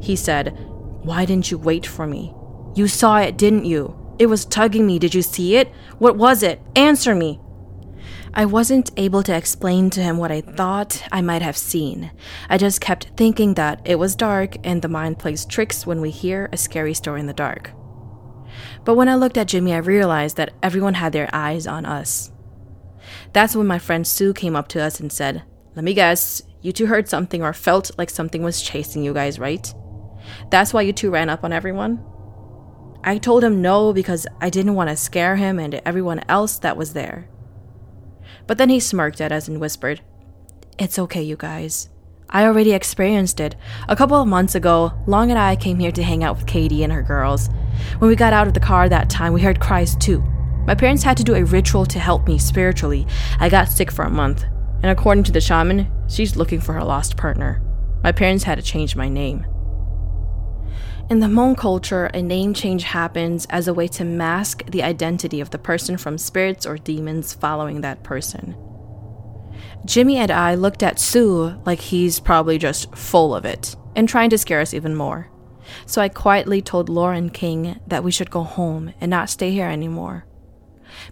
He 0.00 0.16
said, 0.16 0.56
Why 1.02 1.24
didn't 1.24 1.50
you 1.50 1.58
wait 1.58 1.86
for 1.86 2.06
me? 2.06 2.34
You 2.74 2.88
saw 2.88 3.18
it, 3.18 3.36
didn't 3.36 3.66
you? 3.66 3.94
It 4.18 4.26
was 4.26 4.44
tugging 4.44 4.86
me. 4.86 4.98
Did 4.98 5.14
you 5.14 5.22
see 5.22 5.56
it? 5.56 5.68
What 5.98 6.16
was 6.16 6.42
it? 6.42 6.60
Answer 6.74 7.14
me. 7.14 7.40
I 8.34 8.44
wasn't 8.44 8.90
able 8.96 9.22
to 9.22 9.34
explain 9.34 9.90
to 9.90 10.02
him 10.02 10.18
what 10.18 10.30
I 10.30 10.42
thought 10.42 11.02
I 11.10 11.22
might 11.22 11.42
have 11.42 11.56
seen. 11.56 12.10
I 12.48 12.58
just 12.58 12.80
kept 12.80 13.10
thinking 13.16 13.54
that 13.54 13.80
it 13.84 13.98
was 13.98 14.14
dark 14.14 14.56
and 14.64 14.82
the 14.82 14.88
mind 14.88 15.18
plays 15.18 15.46
tricks 15.46 15.86
when 15.86 16.00
we 16.00 16.10
hear 16.10 16.48
a 16.52 16.56
scary 16.56 16.94
story 16.94 17.20
in 17.20 17.26
the 17.26 17.32
dark. 17.32 17.72
But 18.84 18.96
when 18.96 19.08
I 19.08 19.14
looked 19.14 19.38
at 19.38 19.48
Jimmy, 19.48 19.72
I 19.72 19.78
realized 19.78 20.36
that 20.36 20.52
everyone 20.62 20.94
had 20.94 21.12
their 21.12 21.30
eyes 21.32 21.66
on 21.66 21.86
us. 21.86 22.30
That's 23.32 23.56
when 23.56 23.66
my 23.66 23.78
friend 23.78 24.06
Sue 24.06 24.34
came 24.34 24.56
up 24.56 24.68
to 24.68 24.82
us 24.82 25.00
and 25.00 25.12
said, 25.12 25.42
Let 25.74 25.84
me 25.84 25.94
guess, 25.94 26.42
you 26.60 26.72
two 26.72 26.86
heard 26.86 27.08
something 27.08 27.42
or 27.42 27.52
felt 27.52 27.90
like 27.98 28.10
something 28.10 28.42
was 28.42 28.62
chasing 28.62 29.02
you 29.02 29.14
guys, 29.14 29.38
right? 29.38 29.72
That's 30.50 30.74
why 30.74 30.82
you 30.82 30.92
two 30.92 31.10
ran 31.10 31.30
up 31.30 31.44
on 31.44 31.52
everyone? 31.52 32.04
I 33.04 33.18
told 33.18 33.44
him 33.44 33.62
no 33.62 33.92
because 33.92 34.26
I 34.40 34.50
didn't 34.50 34.74
want 34.74 34.90
to 34.90 34.96
scare 34.96 35.36
him 35.36 35.58
and 35.58 35.80
everyone 35.84 36.24
else 36.28 36.58
that 36.58 36.76
was 36.76 36.92
there. 36.92 37.28
But 38.46 38.58
then 38.58 38.70
he 38.70 38.80
smirked 38.80 39.20
at 39.20 39.32
us 39.32 39.48
and 39.48 39.60
whispered, 39.60 40.00
It's 40.78 40.98
okay, 40.98 41.22
you 41.22 41.36
guys. 41.36 41.88
I 42.30 42.44
already 42.44 42.72
experienced 42.72 43.40
it. 43.40 43.56
A 43.88 43.96
couple 43.96 44.20
of 44.20 44.28
months 44.28 44.54
ago, 44.54 44.92
Long 45.06 45.30
and 45.30 45.38
I 45.38 45.56
came 45.56 45.78
here 45.78 45.92
to 45.92 46.02
hang 46.02 46.22
out 46.22 46.36
with 46.36 46.46
Katie 46.46 46.82
and 46.82 46.92
her 46.92 47.02
girls. 47.02 47.48
When 47.98 48.08
we 48.08 48.16
got 48.16 48.34
out 48.34 48.46
of 48.46 48.54
the 48.54 48.60
car 48.60 48.88
that 48.88 49.08
time, 49.08 49.32
we 49.32 49.40
heard 49.40 49.60
cries 49.60 49.96
too. 49.96 50.20
My 50.66 50.74
parents 50.74 51.02
had 51.02 51.16
to 51.16 51.24
do 51.24 51.34
a 51.34 51.44
ritual 51.44 51.86
to 51.86 51.98
help 51.98 52.26
me 52.26 52.36
spiritually. 52.36 53.06
I 53.40 53.48
got 53.48 53.70
sick 53.70 53.90
for 53.90 54.04
a 54.04 54.10
month, 54.10 54.44
and 54.82 54.90
according 54.90 55.24
to 55.24 55.32
the 55.32 55.40
shaman, 55.40 55.90
she's 56.08 56.36
looking 56.36 56.60
for 56.60 56.74
her 56.74 56.84
lost 56.84 57.16
partner. 57.16 57.62
My 58.02 58.12
parents 58.12 58.44
had 58.44 58.56
to 58.56 58.62
change 58.62 58.94
my 58.94 59.08
name. 59.08 59.46
In 61.10 61.20
the 61.20 61.26
Hmong 61.26 61.56
culture, 61.56 62.04
a 62.12 62.20
name 62.20 62.52
change 62.52 62.82
happens 62.82 63.46
as 63.46 63.66
a 63.66 63.72
way 63.72 63.88
to 63.88 64.04
mask 64.04 64.62
the 64.66 64.82
identity 64.82 65.40
of 65.40 65.48
the 65.48 65.58
person 65.58 65.96
from 65.96 66.18
spirits 66.18 66.66
or 66.66 66.76
demons 66.76 67.32
following 67.32 67.80
that 67.80 68.02
person. 68.02 68.54
Jimmy 69.86 70.18
and 70.18 70.30
I 70.30 70.54
looked 70.54 70.82
at 70.82 71.00
Sue 71.00 71.58
like 71.64 71.80
he's 71.80 72.20
probably 72.20 72.58
just 72.58 72.94
full 72.94 73.34
of 73.34 73.46
it 73.46 73.74
and 73.96 74.06
trying 74.06 74.28
to 74.28 74.36
scare 74.36 74.60
us 74.60 74.74
even 74.74 74.94
more. 74.94 75.30
So 75.86 76.02
I 76.02 76.10
quietly 76.10 76.60
told 76.60 76.90
Laura 76.90 77.16
and 77.16 77.32
King 77.32 77.80
that 77.86 78.04
we 78.04 78.10
should 78.10 78.30
go 78.30 78.42
home 78.42 78.92
and 79.00 79.08
not 79.08 79.30
stay 79.30 79.50
here 79.50 79.66
anymore. 79.66 80.26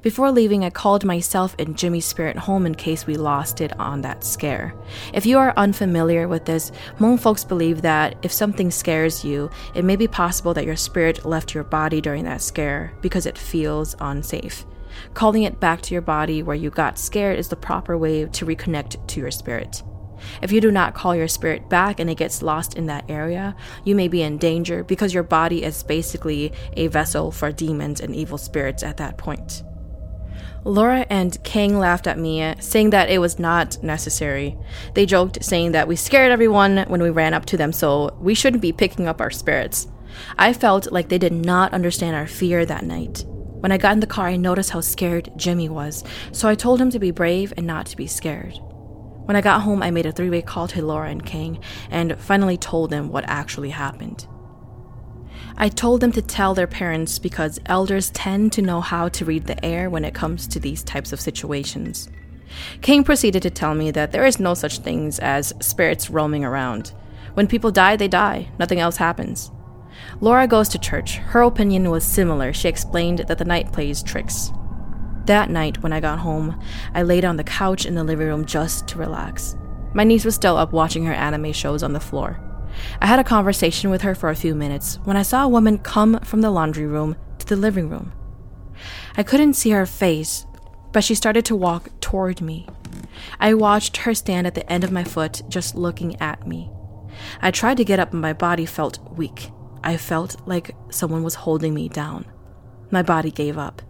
Before 0.03 0.31
leaving, 0.31 0.65
I 0.65 0.71
called 0.71 1.05
myself 1.05 1.55
and 1.59 1.77
Jimmy's 1.77 2.05
spirit 2.05 2.37
home 2.37 2.67
in 2.67 2.75
case 2.75 3.07
we 3.07 3.17
lost 3.17 3.61
it 3.61 3.79
on 3.79 4.03
that 4.03 4.25
scare. 4.25 4.75
If 5.13 5.27
you 5.27 5.39
are 5.39 5.53
unfamiliar 5.57 6.29
with 6.29 6.45
this, 6.45 6.73
Hmong 6.99 7.19
folks 7.19 7.45
believe 7.45 7.83
that 7.83 8.17
if 8.23 8.33
something 8.33 8.71
scares 8.71 9.25
you, 9.25 9.51
it 9.75 9.85
may 9.85 9.97
be 9.97 10.09
possible 10.09 10.55
that 10.55 10.67
your 10.67 10.77
spirit 10.77 11.25
left 11.25 11.55
your 11.55 11.65
body 11.65 12.01
during 12.01 12.25
that 12.25 12.43
scare 12.43 12.93
because 13.01 13.27
it 13.27 13.39
feels 13.39 13.97
unsafe. 14.01 14.65
Calling 15.15 15.43
it 15.43 15.61
back 15.61 15.83
to 15.83 15.95
your 15.95 16.03
body 16.03 16.43
where 16.43 16.57
you 16.57 16.71
got 16.71 16.99
scared 16.99 17.39
is 17.39 17.49
the 17.49 17.57
proper 17.57 17.99
way 17.99 18.25
to 18.25 18.47
reconnect 18.47 19.07
to 19.09 19.21
your 19.21 19.31
spirit. 19.31 19.83
If 20.43 20.53
you 20.53 20.61
do 20.61 20.73
not 20.73 20.95
call 20.95 21.15
your 21.15 21.29
spirit 21.29 21.69
back 21.69 22.01
and 22.01 22.09
it 22.09 22.17
gets 22.17 22.43
lost 22.43 22.75
in 22.75 22.87
that 22.87 23.05
area, 23.11 23.55
you 23.85 23.95
may 23.95 24.09
be 24.09 24.23
in 24.23 24.39
danger 24.39 24.83
because 24.83 25.13
your 25.13 25.23
body 25.23 25.63
is 25.63 25.83
basically 25.83 26.53
a 26.77 26.89
vessel 26.89 27.31
for 27.31 27.53
demons 27.53 28.01
and 28.01 28.15
evil 28.15 28.39
spirits 28.39 28.83
at 28.83 28.97
that 28.97 29.19
point. 29.19 29.63
Laura 30.67 31.07
and 31.09 31.43
King 31.45 31.79
laughed 31.79 32.09
at 32.09 32.19
me, 32.19 32.53
saying 32.59 32.91
that 32.91 33.09
it 33.09 33.19
was 33.19 33.39
not 33.39 33.81
necessary. 33.85 34.59
They 34.95 35.07
joked, 35.07 35.45
saying 35.45 35.71
that 35.73 35.87
we 35.87 35.95
scared 35.95 36.33
everyone 36.33 36.79
when 36.89 37.01
we 37.01 37.11
ran 37.11 37.35
up 37.35 37.47
to 37.47 37.57
them, 37.57 37.73
so 37.73 38.17
we 38.21 38.35
shouldn't 38.35 38.63
be 38.63 38.73
picking 38.73 39.07
up 39.07 39.21
our 39.21 39.31
spirits. 39.31 39.87
I 40.37 40.53
felt 40.53 40.91
like 40.91 41.09
they 41.09 41.19
did 41.19 41.33
not 41.33 41.73
understand 41.73 42.17
our 42.17 42.27
fear 42.27 42.67
that 42.67 42.85
night. 42.85 43.25
When 43.29 43.71
I 43.71 43.79
got 43.79 43.93
in 43.93 44.01
the 44.01 44.09
car, 44.09 44.27
I 44.27 44.37
noticed 44.37 44.71
how 44.71 44.81
scared 44.81 45.31
Jimmy 45.37 45.69
was, 45.69 46.03
so 46.33 46.49
I 46.49 46.57
told 46.57 46.81
him 46.81 46.91
to 46.91 46.99
be 46.99 47.13
brave 47.13 47.53
and 47.57 47.65
not 47.65 47.87
to 47.87 47.97
be 47.97 48.09
scared. 48.09 48.59
When 49.27 49.37
I 49.37 49.43
got 49.43 49.63
home, 49.63 49.85
I 49.85 49.93
made 49.93 50.07
a 50.07 50.13
three 50.13 50.31
way 50.31 50.43
call 50.43 50.67
to 50.69 50.85
Laura 50.85 51.11
and 51.11 51.25
King 51.25 51.61
and 51.91 52.19
finally 52.19 52.57
told 52.57 52.91
them 52.91 53.11
what 53.11 53.25
actually 53.29 53.71
happened. 53.71 54.27
I 55.59 55.71
told 55.71 56.03
them 56.03 56.13
to 56.13 56.21
tell 56.21 56.55
their 56.55 56.67
parents 56.67 57.19
because 57.19 57.59
elders 57.65 58.11
tend 58.11 58.53
to 58.53 58.63
know 58.63 58.83
how 58.83 59.09
to 59.09 59.25
read 59.25 59.47
the 59.47 59.65
air 59.65 59.89
when 59.89 60.05
it 60.05 60.13
comes 60.13 60.47
to 60.49 60.61
these 60.61 60.83
types 60.83 61.13
of 61.13 61.21
situations. 61.21 62.11
King 62.83 63.03
proceeded 63.05 63.43
to 63.43 63.51
tell 63.51 63.75
me 63.75 63.91
that 63.91 64.13
there 64.13 64.27
is 64.27 64.39
no 64.39 64.53
such 64.53 64.81
things 64.81 65.19
as 65.19 65.55
spirits 65.61 66.11
roaming 66.11 66.45
around. 66.45 66.93
When 67.33 67.47
people 67.47 67.71
die, 67.71 67.97
they 67.97 68.09
die, 68.09 68.49
nothing 68.59 68.81
else 68.81 68.99
happens. 68.99 69.51
Laura 70.21 70.47
goes 70.47 70.69
to 70.69 70.79
church. 70.79 71.17
Her 71.17 71.43
opinion 71.43 71.91
was 71.91 72.05
similar. 72.05 72.53
She 72.53 72.69
explained 72.69 73.21
that 73.21 73.39
the 73.39 73.45
night 73.45 73.73
plays 73.73 74.03
tricks. 74.03 74.51
That 75.25 75.51
night, 75.51 75.83
when 75.83 75.93
I 75.93 76.01
got 76.01 76.19
home, 76.19 76.61
I 76.95 77.03
laid 77.03 77.25
on 77.25 77.37
the 77.37 77.45
couch 77.45 77.87
in 77.87 77.95
the 77.95 78.05
living 78.05 78.27
room 78.27 78.45
just 78.45 78.87
to 78.89 78.99
relax. 78.99 79.57
My 79.95 80.05
niece 80.05 80.25
was 80.25 80.35
still 80.35 80.59
up 80.59 80.73
watching 80.73 81.07
her 81.07 81.15
anime 81.15 81.53
shows 81.53 81.83
on 81.83 81.95
the 81.95 82.01
floor. 82.01 82.41
I 83.01 83.07
had 83.07 83.19
a 83.19 83.25
conversation 83.25 83.91
with 83.91 84.03
her 84.03 84.15
for 84.15 84.31
a 84.31 84.37
few 84.37 84.55
minutes 84.55 84.99
when 85.05 85.17
I 85.17 85.23
saw 85.23 85.45
a 85.45 85.49
woman 85.49 85.79
come 85.79 86.21
from 86.21 86.41
the 86.41 86.51
laundry 86.51 86.87
room 86.87 87.17
to 87.39 87.47
the 87.47 87.57
living 87.57 87.89
room. 87.89 88.13
I 89.17 89.23
couldn't 89.23 89.55
see 89.55 89.71
her 89.71 89.87
face, 89.87 90.47
but 90.93 91.05
she 91.05 91.15
started 91.15 91.45
to 91.47 91.57
walk 91.57 91.91
toward 92.01 92.41
me. 92.41 92.69
I 93.41 93.55
watched 93.55 93.99
her 93.99 94.15
stand 94.15 94.47
at 94.47 94.55
the 94.55 94.71
end 94.71 94.85
of 94.85 94.93
my 94.93 95.05
foot, 95.05 95.43
just 95.49 95.75
looking 95.75 96.21
at 96.21 96.47
me. 96.47 96.71
I 97.41 97.51
tried 97.51 97.79
to 97.79 97.85
get 97.85 97.99
up, 97.99 98.13
and 98.13 98.21
my 98.21 98.33
body 98.33 98.67
felt 98.67 98.99
weak. 99.13 99.51
I 99.83 99.97
felt 99.97 100.37
like 100.47 100.75
someone 100.91 101.23
was 101.23 101.35
holding 101.35 101.75
me 101.75 101.89
down. 101.89 102.27
My 102.91 103.03
body 103.03 103.31
gave 103.31 103.57
up. 103.59 103.83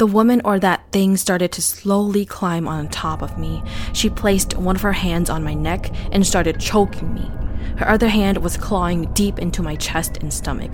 The 0.00 0.06
woman 0.06 0.40
or 0.46 0.58
that 0.60 0.90
thing 0.92 1.18
started 1.18 1.52
to 1.52 1.60
slowly 1.60 2.24
climb 2.24 2.66
on 2.66 2.88
top 2.88 3.20
of 3.20 3.36
me. 3.36 3.62
She 3.92 4.08
placed 4.08 4.56
one 4.56 4.74
of 4.74 4.80
her 4.80 4.94
hands 4.94 5.28
on 5.28 5.44
my 5.44 5.52
neck 5.52 5.92
and 6.10 6.26
started 6.26 6.58
choking 6.58 7.12
me. 7.12 7.30
Her 7.76 7.86
other 7.86 8.08
hand 8.08 8.38
was 8.38 8.56
clawing 8.56 9.12
deep 9.12 9.38
into 9.38 9.62
my 9.62 9.76
chest 9.76 10.16
and 10.16 10.32
stomach. 10.32 10.72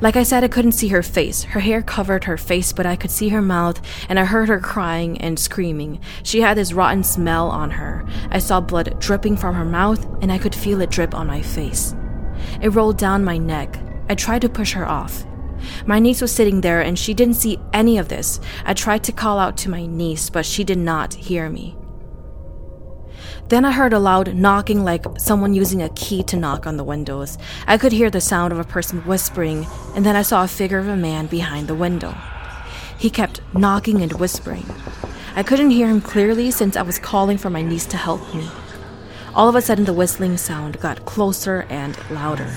Like 0.00 0.16
I 0.16 0.22
said, 0.22 0.44
I 0.44 0.48
couldn't 0.48 0.72
see 0.72 0.88
her 0.88 1.02
face. 1.02 1.42
Her 1.42 1.60
hair 1.60 1.82
covered 1.82 2.24
her 2.24 2.38
face, 2.38 2.72
but 2.72 2.86
I 2.86 2.96
could 2.96 3.10
see 3.10 3.28
her 3.28 3.42
mouth, 3.42 3.82
and 4.08 4.18
I 4.18 4.24
heard 4.24 4.48
her 4.48 4.60
crying 4.60 5.20
and 5.20 5.38
screaming. 5.38 6.00
She 6.22 6.40
had 6.40 6.56
this 6.56 6.72
rotten 6.72 7.04
smell 7.04 7.50
on 7.50 7.72
her. 7.72 8.06
I 8.30 8.38
saw 8.38 8.62
blood 8.62 8.98
dripping 8.98 9.36
from 9.36 9.56
her 9.56 9.64
mouth, 9.66 10.06
and 10.22 10.32
I 10.32 10.38
could 10.38 10.54
feel 10.54 10.80
it 10.80 10.88
drip 10.88 11.14
on 11.14 11.26
my 11.26 11.42
face. 11.42 11.94
It 12.62 12.70
rolled 12.70 12.96
down 12.96 13.24
my 13.24 13.36
neck. 13.36 13.78
I 14.08 14.14
tried 14.14 14.40
to 14.40 14.48
push 14.48 14.72
her 14.72 14.88
off. 14.88 15.26
My 15.86 15.98
niece 15.98 16.20
was 16.20 16.32
sitting 16.32 16.60
there 16.60 16.80
and 16.80 16.98
she 16.98 17.14
didn't 17.14 17.36
see 17.36 17.58
any 17.72 17.98
of 17.98 18.08
this. 18.08 18.40
I 18.64 18.74
tried 18.74 19.04
to 19.04 19.12
call 19.12 19.38
out 19.38 19.56
to 19.58 19.70
my 19.70 19.86
niece, 19.86 20.30
but 20.30 20.46
she 20.46 20.64
did 20.64 20.78
not 20.78 21.14
hear 21.14 21.48
me. 21.48 21.76
Then 23.48 23.64
I 23.64 23.72
heard 23.72 23.94
a 23.94 23.98
loud 23.98 24.34
knocking 24.34 24.84
like 24.84 25.06
someone 25.18 25.54
using 25.54 25.82
a 25.82 25.88
key 25.90 26.22
to 26.24 26.36
knock 26.36 26.66
on 26.66 26.76
the 26.76 26.84
windows. 26.84 27.38
I 27.66 27.78
could 27.78 27.92
hear 27.92 28.10
the 28.10 28.20
sound 28.20 28.52
of 28.52 28.58
a 28.58 28.64
person 28.64 29.00
whispering, 29.06 29.66
and 29.94 30.04
then 30.04 30.16
I 30.16 30.22
saw 30.22 30.44
a 30.44 30.48
figure 30.48 30.78
of 30.78 30.88
a 30.88 30.96
man 30.96 31.26
behind 31.26 31.66
the 31.66 31.74
window. 31.74 32.14
He 32.98 33.08
kept 33.08 33.40
knocking 33.54 34.02
and 34.02 34.12
whispering. 34.12 34.66
I 35.34 35.42
couldn't 35.42 35.70
hear 35.70 35.88
him 35.88 36.00
clearly 36.00 36.50
since 36.50 36.76
I 36.76 36.82
was 36.82 36.98
calling 36.98 37.38
for 37.38 37.48
my 37.48 37.62
niece 37.62 37.86
to 37.86 37.96
help 37.96 38.34
me. 38.34 38.48
All 39.38 39.48
of 39.48 39.54
a 39.54 39.62
sudden, 39.62 39.84
the 39.84 39.92
whistling 39.92 40.36
sound 40.36 40.80
got 40.80 41.04
closer 41.04 41.64
and 41.70 41.96
louder. 42.10 42.52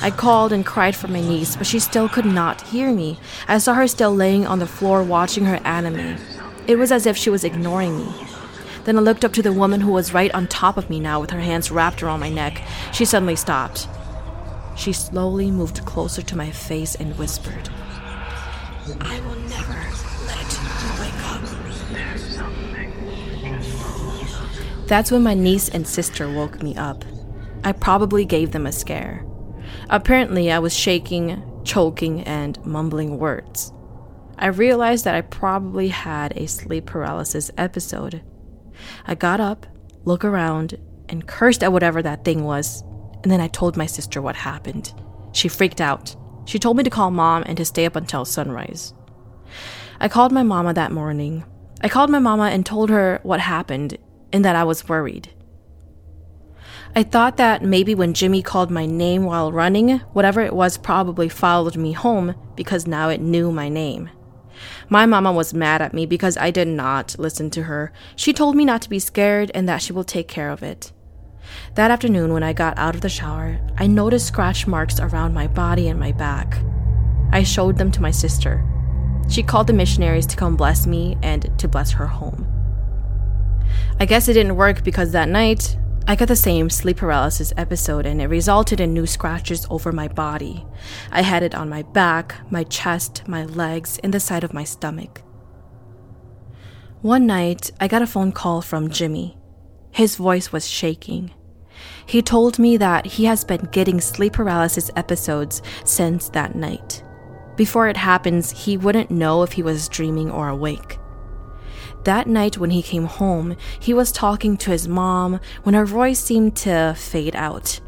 I 0.00 0.10
called 0.10 0.54
and 0.54 0.64
cried 0.64 0.96
for 0.96 1.06
my 1.06 1.20
niece, 1.20 1.54
but 1.54 1.66
she 1.66 1.78
still 1.78 2.08
could 2.08 2.24
not 2.24 2.62
hear 2.62 2.90
me. 2.90 3.18
I 3.46 3.58
saw 3.58 3.74
her 3.74 3.86
still 3.86 4.14
laying 4.14 4.46
on 4.46 4.58
the 4.58 4.66
floor 4.66 5.02
watching 5.02 5.44
her 5.44 5.60
anime. 5.66 6.16
It 6.66 6.76
was 6.76 6.90
as 6.90 7.04
if 7.04 7.18
she 7.18 7.28
was 7.28 7.44
ignoring 7.44 7.98
me. 7.98 8.14
Then 8.84 8.96
I 8.96 9.02
looked 9.02 9.22
up 9.22 9.34
to 9.34 9.42
the 9.42 9.52
woman 9.52 9.82
who 9.82 9.92
was 9.92 10.14
right 10.14 10.34
on 10.34 10.46
top 10.46 10.78
of 10.78 10.88
me 10.88 10.98
now 10.98 11.20
with 11.20 11.30
her 11.30 11.40
hands 11.40 11.70
wrapped 11.70 12.02
around 12.02 12.20
my 12.20 12.30
neck. 12.30 12.62
She 12.90 13.04
suddenly 13.04 13.36
stopped. 13.36 13.86
She 14.76 14.94
slowly 14.94 15.50
moved 15.50 15.84
closer 15.84 16.22
to 16.22 16.36
my 16.38 16.50
face 16.50 16.94
and 16.94 17.18
whispered, 17.18 17.68
I 18.98 19.20
will 19.20 19.40
never 19.40 19.74
let 20.26 20.58
you 20.62 21.02
wake 21.02 21.24
up. 21.26 21.34
That's 24.86 25.10
when 25.10 25.22
my 25.22 25.32
niece 25.32 25.70
and 25.70 25.88
sister 25.88 26.30
woke 26.30 26.62
me 26.62 26.76
up. 26.76 27.04
I 27.64 27.72
probably 27.72 28.26
gave 28.26 28.52
them 28.52 28.66
a 28.66 28.72
scare. 28.72 29.24
Apparently, 29.88 30.52
I 30.52 30.58
was 30.58 30.76
shaking, 30.76 31.42
choking, 31.64 32.20
and 32.22 32.64
mumbling 32.66 33.18
words. 33.18 33.72
I 34.38 34.48
realized 34.48 35.06
that 35.06 35.14
I 35.14 35.22
probably 35.22 35.88
had 35.88 36.36
a 36.36 36.46
sleep 36.46 36.84
paralysis 36.84 37.50
episode. 37.56 38.22
I 39.06 39.14
got 39.14 39.40
up, 39.40 39.66
looked 40.04 40.24
around, 40.24 40.78
and 41.08 41.26
cursed 41.26 41.62
at 41.62 41.72
whatever 41.72 42.02
that 42.02 42.24
thing 42.24 42.44
was, 42.44 42.82
and 43.22 43.32
then 43.32 43.40
I 43.40 43.48
told 43.48 43.78
my 43.78 43.86
sister 43.86 44.20
what 44.20 44.36
happened. 44.36 44.92
She 45.32 45.48
freaked 45.48 45.80
out. 45.80 46.14
She 46.44 46.58
told 46.58 46.76
me 46.76 46.82
to 46.82 46.90
call 46.90 47.10
mom 47.10 47.42
and 47.46 47.56
to 47.56 47.64
stay 47.64 47.86
up 47.86 47.96
until 47.96 48.26
sunrise. 48.26 48.92
I 49.98 50.08
called 50.08 50.30
my 50.30 50.42
mama 50.42 50.74
that 50.74 50.92
morning. 50.92 51.44
I 51.80 51.88
called 51.88 52.10
my 52.10 52.18
mama 52.18 52.44
and 52.44 52.66
told 52.66 52.90
her 52.90 53.20
what 53.22 53.40
happened 53.40 53.96
and 54.34 54.44
that 54.44 54.56
I 54.56 54.64
was 54.64 54.88
worried. 54.88 55.30
I 56.96 57.04
thought 57.04 57.36
that 57.36 57.62
maybe 57.62 57.94
when 57.94 58.14
Jimmy 58.14 58.42
called 58.42 58.70
my 58.70 58.84
name 58.84 59.24
while 59.24 59.52
running, 59.52 59.98
whatever 60.12 60.40
it 60.40 60.52
was 60.52 60.76
probably 60.76 61.28
followed 61.28 61.76
me 61.76 61.92
home 61.92 62.34
because 62.56 62.86
now 62.86 63.08
it 63.08 63.20
knew 63.20 63.52
my 63.52 63.68
name. 63.68 64.10
My 64.88 65.06
mama 65.06 65.32
was 65.32 65.54
mad 65.54 65.80
at 65.82 65.94
me 65.94 66.04
because 66.04 66.36
I 66.36 66.50
did 66.50 66.68
not 66.68 67.16
listen 67.18 67.48
to 67.50 67.62
her. 67.64 67.92
She 68.16 68.32
told 68.32 68.56
me 68.56 68.64
not 68.64 68.82
to 68.82 68.88
be 68.88 68.98
scared 68.98 69.52
and 69.54 69.68
that 69.68 69.82
she 69.82 69.92
will 69.92 70.04
take 70.04 70.28
care 70.28 70.50
of 70.50 70.62
it. 70.64 70.90
That 71.74 71.92
afternoon, 71.92 72.32
when 72.32 72.42
I 72.42 72.52
got 72.52 72.76
out 72.76 72.96
of 72.96 73.02
the 73.02 73.08
shower, 73.08 73.60
I 73.78 73.86
noticed 73.86 74.26
scratch 74.26 74.66
marks 74.66 74.98
around 74.98 75.32
my 75.32 75.46
body 75.46 75.88
and 75.88 75.98
my 75.98 76.10
back. 76.10 76.58
I 77.32 77.44
showed 77.44 77.78
them 77.78 77.92
to 77.92 78.02
my 78.02 78.10
sister. 78.10 78.64
She 79.28 79.42
called 79.44 79.68
the 79.68 79.72
missionaries 79.72 80.26
to 80.26 80.36
come 80.36 80.56
bless 80.56 80.86
me 80.86 81.18
and 81.22 81.56
to 81.58 81.68
bless 81.68 81.92
her 81.92 82.06
home. 82.06 82.53
I 84.00 84.06
guess 84.06 84.28
it 84.28 84.34
didn't 84.34 84.56
work 84.56 84.84
because 84.84 85.12
that 85.12 85.28
night, 85.28 85.76
I 86.06 86.16
got 86.16 86.28
the 86.28 86.36
same 86.36 86.68
sleep 86.68 86.98
paralysis 86.98 87.52
episode 87.56 88.04
and 88.04 88.20
it 88.20 88.26
resulted 88.26 88.78
in 88.78 88.92
new 88.92 89.06
scratches 89.06 89.66
over 89.70 89.90
my 89.90 90.08
body. 90.08 90.66
I 91.10 91.22
had 91.22 91.42
it 91.42 91.54
on 91.54 91.68
my 91.68 91.82
back, 91.82 92.34
my 92.50 92.64
chest, 92.64 93.26
my 93.26 93.44
legs, 93.44 93.98
and 94.02 94.12
the 94.12 94.20
side 94.20 94.44
of 94.44 94.52
my 94.52 94.64
stomach. 94.64 95.22
One 97.00 97.26
night, 97.26 97.70
I 97.80 97.88
got 97.88 98.02
a 98.02 98.06
phone 98.06 98.32
call 98.32 98.60
from 98.60 98.90
Jimmy. 98.90 99.38
His 99.92 100.16
voice 100.16 100.52
was 100.52 100.68
shaking. 100.68 101.30
He 102.06 102.20
told 102.20 102.58
me 102.58 102.76
that 102.76 103.06
he 103.06 103.24
has 103.24 103.44
been 103.44 103.68
getting 103.72 104.00
sleep 104.00 104.34
paralysis 104.34 104.90
episodes 104.96 105.62
since 105.84 106.28
that 106.30 106.54
night. 106.54 107.02
Before 107.56 107.88
it 107.88 107.96
happens, 107.96 108.50
he 108.50 108.76
wouldn't 108.76 109.10
know 109.10 109.42
if 109.42 109.52
he 109.52 109.62
was 109.62 109.88
dreaming 109.88 110.30
or 110.30 110.48
awake. 110.48 110.98
That 112.04 112.26
night 112.26 112.58
when 112.58 112.70
he 112.70 112.82
came 112.82 113.06
home, 113.06 113.56
he 113.80 113.94
was 113.94 114.12
talking 114.12 114.56
to 114.58 114.70
his 114.70 114.86
mom 114.86 115.40
when 115.62 115.74
her 115.74 115.86
voice 115.86 116.20
seemed 116.20 116.56
to 116.58 116.94
fade 116.96 117.34
out. 117.34 117.80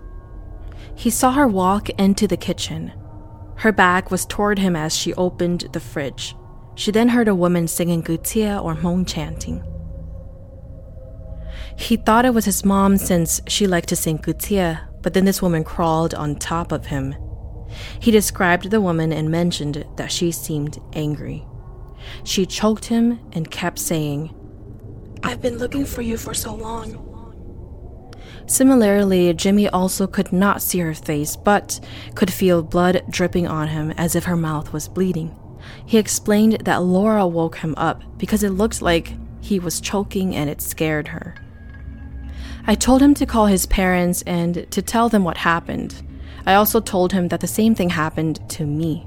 He 0.94 1.10
saw 1.10 1.32
her 1.32 1.46
walk 1.46 1.90
into 1.90 2.26
the 2.26 2.38
kitchen. 2.38 2.92
Her 3.56 3.72
back 3.72 4.10
was 4.10 4.24
toward 4.24 4.58
him 4.58 4.74
as 4.74 4.96
she 4.96 5.12
opened 5.14 5.68
the 5.72 5.80
fridge. 5.80 6.34
She 6.74 6.90
then 6.90 7.10
heard 7.10 7.28
a 7.28 7.34
woman 7.34 7.68
singing 7.68 8.02
Gutia 8.02 8.62
or 8.62 8.74
Hmong 8.74 9.06
chanting. 9.06 9.62
He 11.78 11.96
thought 11.96 12.24
it 12.24 12.34
was 12.34 12.46
his 12.46 12.64
mom 12.64 12.96
since 12.96 13.40
she 13.46 13.66
liked 13.66 13.90
to 13.90 13.96
sing 13.96 14.18
Gutia, 14.18 14.80
but 15.02 15.12
then 15.12 15.26
this 15.26 15.42
woman 15.42 15.64
crawled 15.64 16.14
on 16.14 16.36
top 16.36 16.72
of 16.72 16.86
him. 16.86 17.14
He 18.00 18.10
described 18.10 18.70
the 18.70 18.80
woman 18.80 19.12
and 19.12 19.30
mentioned 19.30 19.84
that 19.96 20.12
she 20.12 20.32
seemed 20.32 20.78
angry. 20.94 21.46
She 22.24 22.46
choked 22.46 22.86
him 22.86 23.20
and 23.32 23.50
kept 23.50 23.78
saying, 23.78 24.34
I've 25.22 25.42
been 25.42 25.58
looking 25.58 25.84
for 25.84 26.02
you 26.02 26.16
for 26.16 26.34
so 26.34 26.54
long. 26.54 27.02
Similarly, 28.46 29.34
Jimmy 29.34 29.68
also 29.68 30.06
could 30.06 30.32
not 30.32 30.62
see 30.62 30.78
her 30.78 30.94
face, 30.94 31.34
but 31.36 31.80
could 32.14 32.32
feel 32.32 32.62
blood 32.62 33.02
dripping 33.10 33.48
on 33.48 33.68
him 33.68 33.90
as 33.92 34.14
if 34.14 34.24
her 34.24 34.36
mouth 34.36 34.72
was 34.72 34.88
bleeding. 34.88 35.34
He 35.84 35.98
explained 35.98 36.60
that 36.60 36.82
Laura 36.82 37.26
woke 37.26 37.58
him 37.58 37.74
up 37.76 38.02
because 38.18 38.44
it 38.44 38.50
looked 38.50 38.80
like 38.80 39.14
he 39.40 39.58
was 39.58 39.80
choking 39.80 40.34
and 40.36 40.48
it 40.48 40.60
scared 40.60 41.08
her. 41.08 41.34
I 42.68 42.74
told 42.74 43.02
him 43.02 43.14
to 43.14 43.26
call 43.26 43.46
his 43.46 43.66
parents 43.66 44.22
and 44.22 44.70
to 44.70 44.82
tell 44.82 45.08
them 45.08 45.24
what 45.24 45.38
happened. 45.38 46.02
I 46.46 46.54
also 46.54 46.80
told 46.80 47.12
him 47.12 47.28
that 47.28 47.40
the 47.40 47.46
same 47.46 47.74
thing 47.74 47.90
happened 47.90 48.48
to 48.50 48.64
me. 48.64 49.06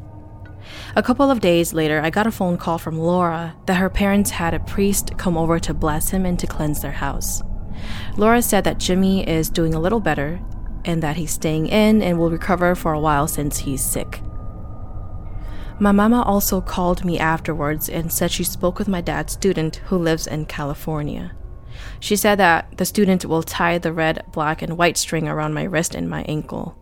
A 0.95 1.04
couple 1.04 1.30
of 1.30 1.39
days 1.39 1.74
later, 1.74 2.02
I 2.02 2.10
got 2.10 2.28
a 2.28 2.32
phone 2.32 2.58
call 2.58 2.78
from 2.78 2.98
Laura 2.98 3.56
that 3.65 3.78
her 3.78 3.89
parents 3.89 4.32
had 4.32 4.54
a 4.54 4.60
priest 4.60 5.17
come 5.17 5.38
over 5.38 5.60
to 5.60 5.74
bless 5.74 6.10
him 6.10 6.26
and 6.26 6.38
to 6.39 6.48
cleanse 6.48 6.82
their 6.82 6.91
house. 6.91 7.41
Laura 8.17 8.41
said 8.41 8.63
that 8.65 8.78
Jimmy 8.78 9.28
is 9.28 9.50
doing 9.50 9.74
a 9.74 9.80
little 9.80 10.00
better 10.00 10.39
and 10.86 11.04
that 11.04 11.17
he's 11.17 11.32
staying 11.32 11.67
in 11.67 12.02
and 12.02 12.17
will 12.17 12.32
recover 12.32 12.76
for 12.76 12.93
a 12.93 13.00
while 13.00 13.28
since 13.28 13.60
he's 13.60 13.84
sick. 13.84 14.22
My 15.80 15.93
mama 15.93 16.24
also 16.24 16.60
called 16.60 17.06
me 17.06 17.19
afterwards 17.19 17.88
and 17.88 18.12
said 18.12 18.32
she 18.32 18.43
spoke 18.43 18.78
with 18.80 18.89
my 18.89 19.00
dad's 19.00 19.34
student 19.34 19.78
who 19.86 19.98
lives 19.98 20.28
in 20.28 20.45
California. 20.45 21.32
She 22.02 22.17
said 22.17 22.36
that 22.39 22.78
the 22.78 22.86
student 22.86 23.26
will 23.26 23.43
tie 23.43 23.78
the 23.78 23.93
red, 23.93 24.26
black, 24.34 24.62
and 24.62 24.78
white 24.78 24.98
string 24.98 25.28
around 25.28 25.54
my 25.54 25.63
wrist 25.63 25.95
and 25.95 26.10
my 26.10 26.24
ankle. 26.24 26.78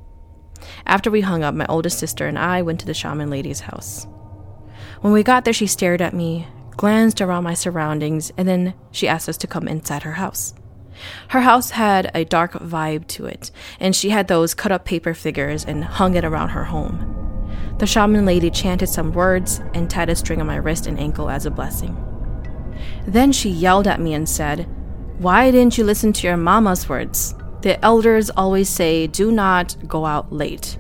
After 0.86 1.12
we 1.12 1.22
hung 1.22 1.44
up, 1.44 1.56
my 1.56 1.66
oldest 1.68 2.00
sister 2.00 2.28
and 2.28 2.38
I 2.38 2.62
went 2.62 2.80
to 2.82 2.86
the 2.86 2.94
shaman 2.94 3.30
lady's 3.30 3.62
house. 3.62 4.08
When 5.02 5.14
we 5.14 5.24
got 5.24 5.46
there, 5.46 5.54
she 5.54 5.68
stared 5.68 6.02
at 6.02 6.14
me, 6.14 6.48
glanced 6.72 7.22
around 7.22 7.44
my 7.44 7.54
surroundings, 7.54 8.32
and 8.38 8.48
then 8.48 8.74
she 8.92 9.08
asked 9.08 9.30
us 9.30 9.38
to 9.38 9.48
come 9.48 9.68
inside 9.68 10.04
her 10.04 10.14
house. 10.14 10.54
Her 11.30 11.42
house 11.42 11.72
had 11.72 12.12
a 12.14 12.26
dark 12.26 12.54
vibe 12.54 13.08
to 13.08 13.26
it, 13.26 13.52
and 13.80 13.96
she 13.96 14.10
had 14.10 14.28
those 14.28 14.54
cut 14.54 14.72
up 14.72 14.86
paper 14.86 15.14
figures 15.14 15.66
and 15.66 15.84
hung 15.84 16.16
it 16.16 16.26
around 16.26 16.50
her 16.50 16.66
home. 16.66 17.14
The 17.78 17.86
shaman 17.86 18.26
lady 18.26 18.50
chanted 18.50 18.90
some 18.90 19.14
words 19.14 19.62
and 19.74 19.90
tied 19.90 20.10
a 20.10 20.16
string 20.16 20.42
on 20.42 20.48
my 20.48 20.56
wrist 20.56 20.88
and 20.88 21.00
ankle 21.00 21.30
as 21.30 21.46
a 21.46 21.52
blessing. 21.52 21.96
Then 23.06 23.32
she 23.32 23.50
yelled 23.50 23.88
at 23.88 24.02
me 24.02 24.14
and 24.14 24.28
said, 24.28 24.68
Why 25.20 25.52
didn't 25.52 25.78
you 25.78 25.84
listen 25.84 26.14
to 26.14 26.28
your 26.28 26.38
mama's 26.38 26.90
words? 26.90 27.36
The 27.62 27.84
elders 27.84 28.30
always 28.30 28.70
say, 28.70 29.08
do 29.08 29.32
not 29.32 29.76
go 29.88 30.06
out 30.06 30.32
late. 30.32 30.78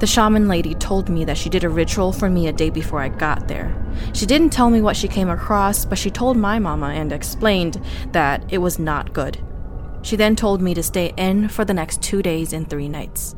The 0.00 0.06
shaman 0.06 0.48
lady 0.48 0.74
told 0.74 1.08
me 1.08 1.24
that 1.24 1.36
she 1.36 1.48
did 1.48 1.64
a 1.64 1.68
ritual 1.68 2.12
for 2.12 2.28
me 2.28 2.48
a 2.48 2.52
day 2.52 2.70
before 2.70 3.00
I 3.00 3.08
got 3.08 3.48
there. 3.48 3.74
She 4.12 4.26
didn't 4.26 4.50
tell 4.50 4.70
me 4.70 4.80
what 4.80 4.96
she 4.96 5.08
came 5.08 5.28
across, 5.28 5.84
but 5.84 5.98
she 5.98 6.10
told 6.10 6.36
my 6.36 6.58
mama 6.58 6.88
and 6.88 7.12
explained 7.12 7.80
that 8.12 8.44
it 8.52 8.58
was 8.58 8.78
not 8.78 9.12
good. 9.12 9.38
She 10.02 10.16
then 10.16 10.36
told 10.36 10.62
me 10.62 10.74
to 10.74 10.82
stay 10.82 11.12
in 11.16 11.48
for 11.48 11.64
the 11.64 11.74
next 11.74 12.02
two 12.02 12.22
days 12.22 12.52
and 12.52 12.68
three 12.68 12.88
nights. 12.88 13.34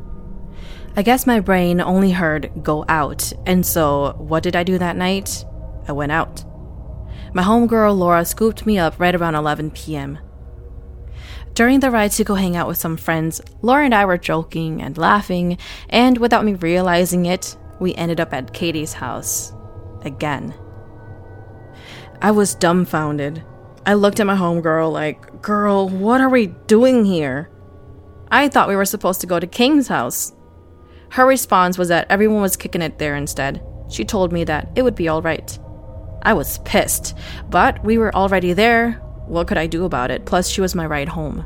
I 0.95 1.03
guess 1.03 1.25
my 1.25 1.39
brain 1.39 1.79
only 1.79 2.11
heard 2.11 2.51
go 2.61 2.85
out, 2.87 3.31
and 3.45 3.65
so 3.65 4.15
what 4.17 4.43
did 4.43 4.55
I 4.55 4.63
do 4.63 4.77
that 4.77 4.97
night? 4.97 5.45
I 5.87 5.93
went 5.93 6.11
out. 6.11 6.43
My 7.33 7.43
homegirl 7.43 7.97
Laura 7.97 8.25
scooped 8.25 8.65
me 8.65 8.77
up 8.77 8.99
right 8.99 9.15
around 9.15 9.35
11 9.35 9.71
p.m. 9.71 10.19
During 11.61 11.79
the 11.79 11.91
ride 11.91 12.09
to 12.13 12.23
go 12.23 12.33
hang 12.33 12.55
out 12.55 12.67
with 12.67 12.79
some 12.79 12.97
friends, 12.97 13.39
Laura 13.61 13.85
and 13.85 13.93
I 13.93 14.05
were 14.05 14.17
joking 14.17 14.81
and 14.81 14.97
laughing, 14.97 15.59
and 15.89 16.17
without 16.17 16.43
me 16.43 16.55
realizing 16.55 17.27
it, 17.27 17.55
we 17.79 17.93
ended 17.93 18.19
up 18.19 18.33
at 18.33 18.51
Katie's 18.51 18.93
house. 18.93 19.53
Again. 20.03 20.55
I 22.19 22.31
was 22.31 22.55
dumbfounded. 22.55 23.43
I 23.85 23.93
looked 23.93 24.19
at 24.19 24.25
my 24.25 24.35
homegirl 24.35 24.91
like, 24.91 25.43
Girl, 25.43 25.87
what 25.87 26.19
are 26.19 26.29
we 26.29 26.47
doing 26.47 27.05
here? 27.05 27.51
I 28.31 28.47
thought 28.47 28.67
we 28.67 28.75
were 28.75 28.83
supposed 28.83 29.21
to 29.21 29.27
go 29.27 29.39
to 29.39 29.45
King's 29.45 29.87
house. 29.87 30.33
Her 31.09 31.27
response 31.27 31.77
was 31.77 31.89
that 31.89 32.09
everyone 32.09 32.41
was 32.41 32.57
kicking 32.57 32.81
it 32.81 32.97
there 32.97 33.15
instead. 33.15 33.63
She 33.87 34.03
told 34.03 34.33
me 34.33 34.45
that 34.45 34.71
it 34.75 34.81
would 34.81 34.95
be 34.95 35.11
alright. 35.11 35.59
I 36.23 36.33
was 36.33 36.57
pissed, 36.65 37.15
but 37.51 37.83
we 37.85 37.99
were 37.99 38.15
already 38.15 38.53
there, 38.53 38.93
what 39.27 39.47
could 39.47 39.59
I 39.59 39.67
do 39.67 39.85
about 39.85 40.09
it? 40.09 40.25
Plus, 40.25 40.49
she 40.49 40.59
was 40.59 40.73
my 40.73 40.87
ride 40.87 41.09
home. 41.09 41.45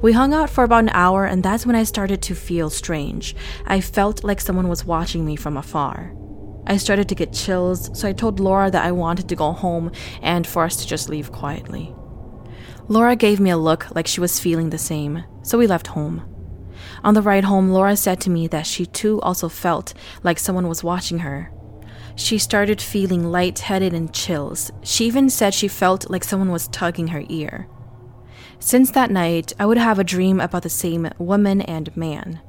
We 0.00 0.12
hung 0.12 0.32
out 0.32 0.50
for 0.50 0.64
about 0.64 0.84
an 0.84 0.90
hour, 0.90 1.24
and 1.24 1.42
that's 1.42 1.66
when 1.66 1.76
I 1.76 1.84
started 1.84 2.22
to 2.22 2.34
feel 2.34 2.70
strange. 2.70 3.34
I 3.66 3.80
felt 3.80 4.24
like 4.24 4.40
someone 4.40 4.68
was 4.68 4.84
watching 4.84 5.24
me 5.24 5.36
from 5.36 5.56
afar. 5.56 6.14
I 6.66 6.76
started 6.76 7.08
to 7.08 7.14
get 7.14 7.32
chills, 7.32 7.90
so 7.98 8.06
I 8.06 8.12
told 8.12 8.40
Laura 8.40 8.70
that 8.70 8.84
I 8.84 8.92
wanted 8.92 9.28
to 9.28 9.36
go 9.36 9.52
home 9.52 9.90
and 10.20 10.46
for 10.46 10.64
us 10.64 10.76
to 10.76 10.86
just 10.86 11.08
leave 11.08 11.32
quietly. 11.32 11.94
Laura 12.88 13.16
gave 13.16 13.40
me 13.40 13.50
a 13.50 13.56
look 13.56 13.94
like 13.94 14.06
she 14.06 14.20
was 14.20 14.40
feeling 14.40 14.70
the 14.70 14.78
same, 14.78 15.24
so 15.42 15.58
we 15.58 15.66
left 15.66 15.88
home. 15.88 16.22
On 17.04 17.14
the 17.14 17.22
ride 17.22 17.44
home, 17.44 17.70
Laura 17.70 17.96
said 17.96 18.20
to 18.22 18.30
me 18.30 18.46
that 18.48 18.66
she 18.66 18.86
too 18.86 19.20
also 19.20 19.48
felt 19.48 19.94
like 20.22 20.38
someone 20.38 20.68
was 20.68 20.84
watching 20.84 21.20
her. 21.20 21.50
She 22.16 22.38
started 22.38 22.80
feeling 22.80 23.30
lightheaded 23.30 23.94
and 23.94 24.12
chills. 24.12 24.70
She 24.82 25.06
even 25.06 25.30
said 25.30 25.54
she 25.54 25.68
felt 25.68 26.10
like 26.10 26.24
someone 26.24 26.50
was 26.50 26.68
tugging 26.68 27.08
her 27.08 27.22
ear. 27.28 27.68
Since 28.60 28.90
that 28.90 29.10
night, 29.10 29.52
I 29.58 29.66
would 29.66 29.78
have 29.78 29.98
a 29.98 30.04
dream 30.04 30.40
about 30.40 30.62
the 30.62 30.68
same 30.68 31.08
woman 31.18 31.60
and 31.62 31.96
man. 31.96 32.40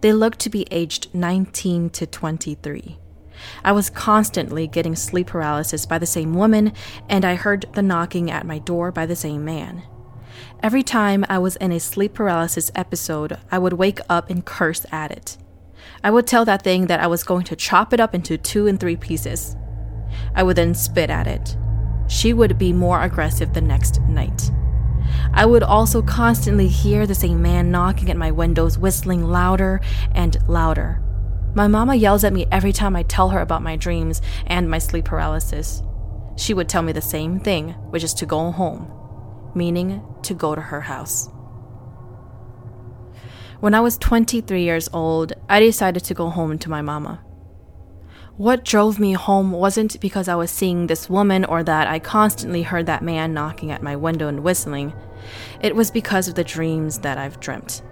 They 0.00 0.12
looked 0.12 0.38
to 0.40 0.50
be 0.50 0.66
aged 0.70 1.12
19 1.12 1.90
to 1.90 2.06
23. 2.06 2.98
I 3.64 3.72
was 3.72 3.90
constantly 3.90 4.66
getting 4.66 4.94
sleep 4.94 5.28
paralysis 5.28 5.86
by 5.86 5.98
the 5.98 6.06
same 6.06 6.34
woman, 6.34 6.72
and 7.08 7.24
I 7.24 7.34
heard 7.34 7.66
the 7.72 7.82
knocking 7.82 8.30
at 8.30 8.46
my 8.46 8.58
door 8.58 8.92
by 8.92 9.06
the 9.06 9.16
same 9.16 9.44
man. 9.44 9.82
Every 10.62 10.82
time 10.82 11.24
I 11.28 11.38
was 11.38 11.56
in 11.56 11.72
a 11.72 11.80
sleep 11.80 12.14
paralysis 12.14 12.70
episode, 12.74 13.38
I 13.50 13.58
would 13.58 13.74
wake 13.74 14.00
up 14.08 14.30
and 14.30 14.44
curse 14.44 14.86
at 14.92 15.10
it. 15.10 15.36
I 16.02 16.10
would 16.10 16.26
tell 16.26 16.44
that 16.44 16.62
thing 16.62 16.86
that 16.86 17.00
I 17.00 17.06
was 17.06 17.24
going 17.24 17.44
to 17.44 17.56
chop 17.56 17.92
it 17.92 18.00
up 18.00 18.14
into 18.14 18.38
two 18.38 18.66
and 18.66 18.78
three 18.78 18.96
pieces. 18.96 19.56
I 20.34 20.42
would 20.42 20.56
then 20.56 20.74
spit 20.74 21.10
at 21.10 21.26
it. 21.26 21.56
She 22.08 22.32
would 22.32 22.58
be 22.58 22.72
more 22.72 23.02
aggressive 23.02 23.52
the 23.52 23.60
next 23.60 24.00
night. 24.02 24.50
I 25.32 25.46
would 25.46 25.62
also 25.62 26.02
constantly 26.02 26.68
hear 26.68 27.06
the 27.06 27.14
same 27.14 27.42
man 27.42 27.70
knocking 27.70 28.10
at 28.10 28.16
my 28.16 28.30
windows, 28.30 28.78
whistling 28.78 29.24
louder 29.24 29.80
and 30.12 30.36
louder. 30.48 31.02
My 31.54 31.66
mama 31.66 31.94
yells 31.94 32.24
at 32.24 32.32
me 32.32 32.46
every 32.52 32.72
time 32.72 32.94
I 32.94 33.02
tell 33.02 33.30
her 33.30 33.40
about 33.40 33.62
my 33.62 33.76
dreams 33.76 34.22
and 34.46 34.70
my 34.70 34.78
sleep 34.78 35.06
paralysis. 35.06 35.82
She 36.36 36.54
would 36.54 36.68
tell 36.68 36.82
me 36.82 36.92
the 36.92 37.00
same 37.00 37.40
thing, 37.40 37.70
which 37.90 38.04
is 38.04 38.14
to 38.14 38.26
go 38.26 38.52
home, 38.52 38.90
meaning 39.54 40.02
to 40.22 40.34
go 40.34 40.54
to 40.54 40.60
her 40.60 40.82
house. 40.82 41.28
When 43.60 43.74
I 43.74 43.80
was 43.80 43.98
23 43.98 44.62
years 44.62 44.88
old, 44.92 45.32
I 45.48 45.58
decided 45.58 46.04
to 46.04 46.14
go 46.14 46.30
home 46.30 46.58
to 46.60 46.70
my 46.70 46.80
mama. 46.80 47.24
What 48.38 48.64
drove 48.64 49.00
me 49.00 49.14
home 49.14 49.50
wasn't 49.50 50.00
because 50.00 50.28
I 50.28 50.36
was 50.36 50.52
seeing 50.52 50.86
this 50.86 51.10
woman 51.10 51.44
or 51.44 51.64
that 51.64 51.88
I 51.88 51.98
constantly 51.98 52.62
heard 52.62 52.86
that 52.86 53.02
man 53.02 53.34
knocking 53.34 53.72
at 53.72 53.82
my 53.82 53.96
window 53.96 54.28
and 54.28 54.44
whistling. 54.44 54.92
It 55.60 55.74
was 55.74 55.90
because 55.90 56.28
of 56.28 56.36
the 56.36 56.44
dreams 56.44 57.00
that 57.00 57.18
I've 57.18 57.40
dreamt. 57.40 57.82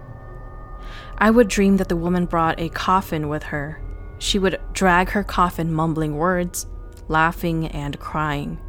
I 1.19 1.33
would 1.33 1.49
dream 1.49 1.79
that 1.79 1.89
the 1.89 1.97
woman 1.97 2.27
brought 2.27 2.61
a 2.61 2.69
coffin 2.69 3.29
with 3.29 3.43
her. 3.43 3.83
She 4.21 4.39
would 4.39 4.61
drag 4.73 5.11
her 5.11 5.25
coffin, 5.25 5.73
mumbling 5.73 6.15
words, 6.15 6.67
laughing, 7.09 7.67
and 7.67 7.99
crying. 7.99 8.61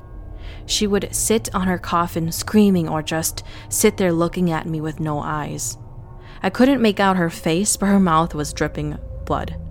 She 0.66 0.88
would 0.88 1.14
sit 1.14 1.54
on 1.54 1.68
her 1.68 1.78
coffin, 1.78 2.32
screaming, 2.32 2.90
or 2.90 3.04
just 3.04 3.44
sit 3.70 3.98
there 3.98 4.12
looking 4.12 4.50
at 4.50 4.66
me 4.66 4.82
with 4.82 5.00
no 5.00 5.20
eyes. 5.20 5.78
I 6.42 6.50
couldn't 6.50 6.82
make 6.82 7.00
out 7.00 7.18
her 7.18 7.30
face, 7.30 7.78
but 7.78 7.86
her 7.86 8.00
mouth 8.00 8.34
was 8.34 8.52
dripping 8.52 8.98
blood. 9.26 9.62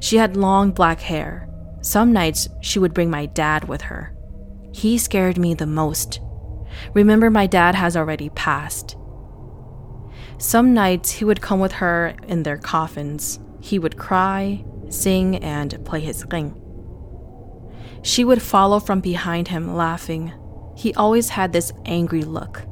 She 0.00 0.16
had 0.16 0.36
long 0.36 0.72
black 0.72 1.00
hair. 1.00 1.48
Some 1.80 2.12
nights 2.12 2.48
she 2.60 2.78
would 2.78 2.94
bring 2.94 3.10
my 3.10 3.26
dad 3.26 3.68
with 3.68 3.82
her. 3.82 4.16
He 4.72 4.98
scared 4.98 5.38
me 5.38 5.54
the 5.54 5.66
most. 5.66 6.20
Remember, 6.94 7.30
my 7.30 7.46
dad 7.46 7.74
has 7.74 7.96
already 7.96 8.28
passed. 8.30 8.96
Some 10.38 10.74
nights 10.74 11.12
he 11.12 11.24
would 11.24 11.40
come 11.40 11.60
with 11.60 11.72
her 11.72 12.14
in 12.28 12.42
their 12.42 12.58
coffins. 12.58 13.40
He 13.60 13.78
would 13.78 13.96
cry, 13.96 14.64
sing, 14.90 15.36
and 15.36 15.82
play 15.84 16.00
his 16.00 16.26
ring. 16.30 16.60
She 18.02 18.24
would 18.24 18.42
follow 18.42 18.78
from 18.78 19.00
behind 19.00 19.48
him, 19.48 19.74
laughing. 19.74 20.32
He 20.76 20.94
always 20.94 21.30
had 21.30 21.52
this 21.52 21.72
angry 21.84 22.22
look. 22.22 22.64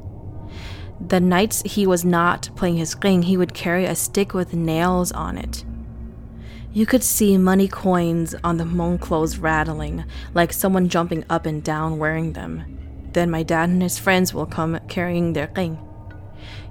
The 1.05 1.19
nights 1.19 1.61
he 1.65 1.87
was 1.87 2.05
not 2.05 2.49
playing 2.55 2.77
his 2.77 2.95
ring, 3.03 3.23
he 3.23 3.35
would 3.35 3.53
carry 3.53 3.85
a 3.85 3.95
stick 3.95 4.33
with 4.33 4.53
nails 4.53 5.11
on 5.11 5.37
it. 5.37 5.65
You 6.75 6.85
could 6.85 7.05
see 7.05 7.37
money 7.37 7.69
coins 7.69 8.35
on 8.43 8.57
the 8.57 8.65
Hmong 8.65 8.99
clothes 8.99 9.37
rattling, 9.37 10.03
like 10.33 10.51
someone 10.51 10.89
jumping 10.89 11.23
up 11.29 11.45
and 11.45 11.63
down 11.63 11.99
wearing 11.99 12.33
them. 12.33 12.65
Then 13.13 13.31
my 13.31 13.43
dad 13.43 13.69
and 13.69 13.81
his 13.81 13.97
friends 13.97 14.33
will 14.33 14.45
come 14.45 14.77
carrying 14.89 15.31
their 15.31 15.47
qing. 15.47 15.79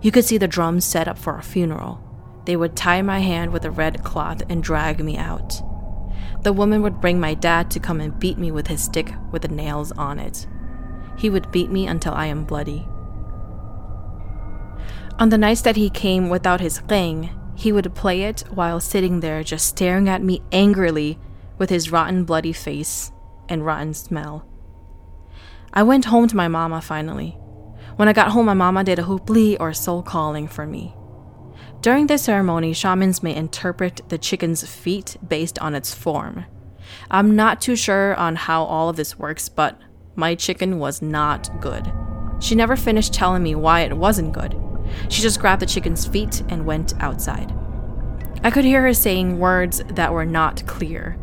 You 0.02 0.12
could 0.12 0.26
see 0.26 0.36
the 0.36 0.46
drums 0.46 0.84
set 0.84 1.08
up 1.08 1.16
for 1.16 1.38
a 1.38 1.42
funeral. 1.42 2.04
They 2.44 2.54
would 2.54 2.76
tie 2.76 3.00
my 3.00 3.20
hand 3.20 3.50
with 3.50 3.64
a 3.64 3.70
red 3.70 4.04
cloth 4.04 4.42
and 4.50 4.62
drag 4.62 5.02
me 5.02 5.16
out. 5.16 5.62
The 6.42 6.52
woman 6.52 6.82
would 6.82 7.00
bring 7.00 7.18
my 7.18 7.32
dad 7.32 7.70
to 7.70 7.80
come 7.80 8.02
and 8.02 8.20
beat 8.20 8.36
me 8.36 8.50
with 8.52 8.66
his 8.66 8.84
stick 8.84 9.14
with 9.32 9.40
the 9.40 9.48
nails 9.48 9.90
on 9.92 10.18
it. 10.18 10.46
He 11.16 11.30
would 11.30 11.50
beat 11.50 11.70
me 11.70 11.86
until 11.86 12.12
I 12.12 12.26
am 12.26 12.44
bloody. 12.44 12.86
On 15.18 15.30
the 15.30 15.38
nights 15.38 15.62
that 15.62 15.76
he 15.76 15.88
came 15.88 16.28
without 16.28 16.60
his 16.60 16.80
qing, 16.80 17.30
he 17.56 17.72
would 17.72 17.94
play 17.94 18.22
it 18.22 18.44
while 18.50 18.80
sitting 18.80 19.20
there 19.20 19.42
just 19.42 19.66
staring 19.66 20.08
at 20.08 20.22
me 20.22 20.42
angrily 20.52 21.18
with 21.58 21.70
his 21.70 21.92
rotten 21.92 22.24
bloody 22.24 22.52
face 22.52 23.12
and 23.48 23.64
rotten 23.64 23.94
smell. 23.94 24.46
I 25.72 25.82
went 25.82 26.06
home 26.06 26.28
to 26.28 26.36
my 26.36 26.48
mama 26.48 26.80
finally. 26.80 27.38
When 27.96 28.08
I 28.08 28.12
got 28.12 28.32
home, 28.32 28.46
my 28.46 28.54
mama 28.54 28.84
did 28.84 28.98
a 28.98 29.04
hupli 29.04 29.56
or 29.60 29.72
soul 29.72 30.02
calling 30.02 30.48
for 30.48 30.66
me. 30.66 30.94
During 31.80 32.06
this 32.06 32.22
ceremony, 32.22 32.72
shamans 32.72 33.22
may 33.22 33.34
interpret 33.34 34.00
the 34.08 34.18
chicken's 34.18 34.66
feet 34.66 35.16
based 35.26 35.58
on 35.58 35.74
its 35.74 35.94
form. 35.94 36.46
I'm 37.10 37.36
not 37.36 37.60
too 37.60 37.76
sure 37.76 38.14
on 38.16 38.36
how 38.36 38.64
all 38.64 38.88
of 38.88 38.96
this 38.96 39.18
works, 39.18 39.48
but 39.48 39.78
my 40.16 40.34
chicken 40.34 40.78
was 40.78 41.02
not 41.02 41.60
good. 41.60 41.92
She 42.40 42.54
never 42.54 42.76
finished 42.76 43.12
telling 43.12 43.42
me 43.42 43.54
why 43.54 43.80
it 43.80 43.96
wasn't 43.96 44.32
good. 44.32 44.54
She 45.08 45.22
just 45.22 45.40
grabbed 45.40 45.62
the 45.62 45.66
chicken's 45.66 46.06
feet 46.06 46.42
and 46.48 46.66
went 46.66 46.94
outside. 47.00 47.54
I 48.42 48.50
could 48.50 48.64
hear 48.64 48.82
her 48.82 48.94
saying 48.94 49.38
words 49.38 49.82
that 49.88 50.12
were 50.12 50.26
not 50.26 50.66
clear. 50.66 51.18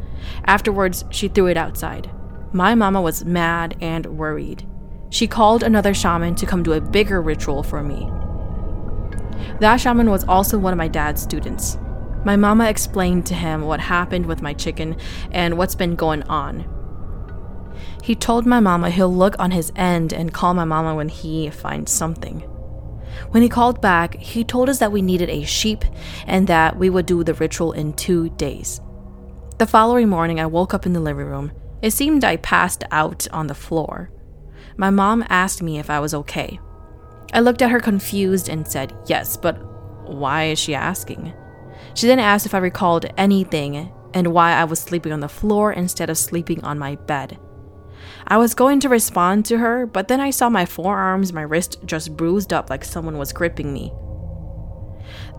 Afterwards, 0.45 1.05
she 1.10 1.27
threw 1.27 1.47
it 1.47 1.57
outside. 1.57 2.10
My 2.51 2.75
mama 2.75 3.01
was 3.01 3.23
mad 3.23 3.75
and 3.79 4.05
worried. 4.17 4.67
She 5.10 5.27
called 5.27 5.63
another 5.63 5.93
shaman 5.93 6.36
to 6.36 6.45
come 6.45 6.63
do 6.63 6.73
a 6.73 6.81
bigger 6.81 7.21
ritual 7.21 7.63
for 7.63 7.84
me. 7.84 8.10
That 9.60 9.77
shaman 9.77 10.10
was 10.10 10.23
also 10.23 10.57
one 10.57 10.73
of 10.73 10.77
my 10.77 10.88
dad's 10.88 11.21
students. 11.21 11.77
My 12.23 12.36
mama 12.36 12.69
explained 12.69 13.25
to 13.27 13.34
him 13.34 13.62
what 13.62 13.79
happened 13.79 14.25
with 14.25 14.41
my 14.41 14.53
chicken 14.53 14.95
and 15.31 15.57
what's 15.57 15.75
been 15.75 15.95
going 15.95 16.23
on. 16.23 16.65
He 18.03 18.15
told 18.15 18.45
my 18.45 18.60
mama 18.60 18.89
he'll 18.89 19.13
look 19.13 19.36
on 19.39 19.51
his 19.51 19.71
end 19.75 20.12
and 20.12 20.34
call 20.34 20.53
my 20.53 20.65
mama 20.65 20.95
when 20.95 21.10
he 21.10 21.49
finds 21.49 21.91
something. 21.91 22.43
When 23.32 23.43
he 23.43 23.50
called 23.50 23.82
back, 23.82 24.15
he 24.15 24.43
told 24.43 24.69
us 24.69 24.80
that 24.80 24.91
we 24.91 25.02
needed 25.02 25.30
a 25.30 25.43
sheep 25.43 25.84
and 26.28 26.47
that 26.47 26.78
we 26.78 26.89
would 26.89 27.06
do 27.06 27.24
the 27.24 27.34
ritual 27.34 27.71
in 27.71 27.93
two 27.93 28.30
days. 28.32 28.82
The 29.58 29.67
following 29.67 30.10
morning, 30.10 30.39
I 30.39 30.45
woke 30.45 30.74
up 30.74 30.86
in 30.86 30.93
the 30.93 31.00
living 31.00 31.26
room. 31.26 31.52
It 31.82 31.91
seemed 31.91 32.24
I 32.24 32.38
passed 32.38 32.84
out 32.91 33.28
on 33.32 33.47
the 33.47 33.56
floor 33.56 34.12
my 34.78 34.89
mom 34.89 35.24
asked 35.30 35.62
me 35.62 35.80
if 35.80 35.89
I 35.89 36.00
was 36.00 36.13
okay. 36.13 36.60
I 37.34 37.39
looked 37.39 37.62
at 37.62 37.71
her 37.71 37.80
confused 37.80 38.50
and 38.50 38.67
said 38.67 38.95
yes, 39.06 39.38
but 39.38 39.58
why 40.10 40.45
is 40.45 40.60
she 40.60 40.76
asking? 40.76 41.34
She 41.93 42.08
then 42.08 42.19
asked 42.19 42.45
if 42.45 42.54
I 42.54 42.60
recalled 42.60 43.06
anything 43.17 43.91
and 44.13 44.34
why 44.34 44.54
I 44.54 44.63
was 44.63 44.80
sleeping 44.80 45.13
on 45.13 45.19
the 45.19 45.30
floor 45.30 45.71
instead 45.71 46.10
of 46.10 46.17
sleeping 46.17 46.63
on 46.63 46.80
my 46.80 46.95
bed. 46.95 47.38
I 48.27 48.37
was 48.37 48.53
going 48.53 48.79
to 48.81 48.89
respond 48.89 49.45
to 49.45 49.57
her, 49.57 49.85
but 49.85 50.07
then 50.07 50.19
I 50.19 50.29
saw 50.29 50.49
my 50.49 50.65
forearms, 50.65 51.33
my 51.33 51.41
wrist 51.41 51.77
just 51.85 52.15
bruised 52.15 52.53
up 52.53 52.69
like 52.69 52.83
someone 52.83 53.17
was 53.17 53.33
gripping 53.33 53.73
me. 53.73 53.93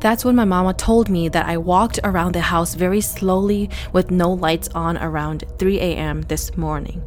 That's 0.01 0.25
when 0.25 0.37
my 0.37 0.45
mama 0.45 0.75
told 0.75 1.09
me 1.09 1.29
that 1.29 1.47
I 1.47 1.57
walked 1.57 2.01
around 2.03 2.35
the 2.35 2.41
house 2.41 2.75
very 2.75 3.01
slowly 3.01 3.71
with 3.93 4.11
no 4.11 4.33
lights 4.33 4.69
on 4.75 4.99
around 4.99 5.45
3 5.59 5.79
a.m. 5.79 6.23
this 6.23 6.57
morning. 6.57 7.03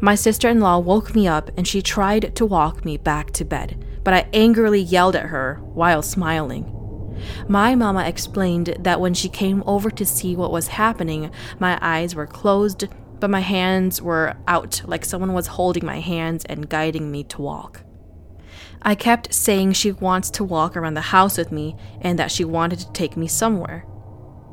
My 0.00 0.14
sister 0.14 0.48
in 0.48 0.60
law 0.60 0.78
woke 0.78 1.14
me 1.14 1.26
up 1.26 1.50
and 1.56 1.66
she 1.66 1.82
tried 1.82 2.34
to 2.36 2.46
walk 2.46 2.84
me 2.84 2.96
back 2.96 3.32
to 3.32 3.44
bed, 3.44 3.84
but 4.04 4.14
I 4.14 4.28
angrily 4.32 4.80
yelled 4.80 5.16
at 5.16 5.26
her 5.26 5.56
while 5.74 6.02
smiling. 6.02 6.78
My 7.48 7.74
mama 7.74 8.04
explained 8.04 8.76
that 8.80 9.00
when 9.00 9.14
she 9.14 9.28
came 9.28 9.62
over 9.66 9.90
to 9.90 10.06
see 10.06 10.34
what 10.34 10.52
was 10.52 10.68
happening, 10.68 11.30
my 11.58 11.78
eyes 11.80 12.14
were 12.14 12.26
closed, 12.26 12.86
but 13.22 13.30
my 13.30 13.38
hands 13.38 14.02
were 14.02 14.34
out 14.48 14.82
like 14.84 15.04
someone 15.04 15.32
was 15.32 15.46
holding 15.46 15.86
my 15.86 16.00
hands 16.00 16.44
and 16.46 16.68
guiding 16.68 17.08
me 17.08 17.22
to 17.22 17.40
walk. 17.40 17.82
I 18.82 18.96
kept 18.96 19.32
saying 19.32 19.74
she 19.74 19.92
wants 19.92 20.28
to 20.30 20.42
walk 20.42 20.76
around 20.76 20.94
the 20.94 21.02
house 21.02 21.38
with 21.38 21.52
me 21.52 21.76
and 22.00 22.18
that 22.18 22.32
she 22.32 22.44
wanted 22.44 22.80
to 22.80 22.90
take 22.90 23.16
me 23.16 23.28
somewhere. 23.28 23.86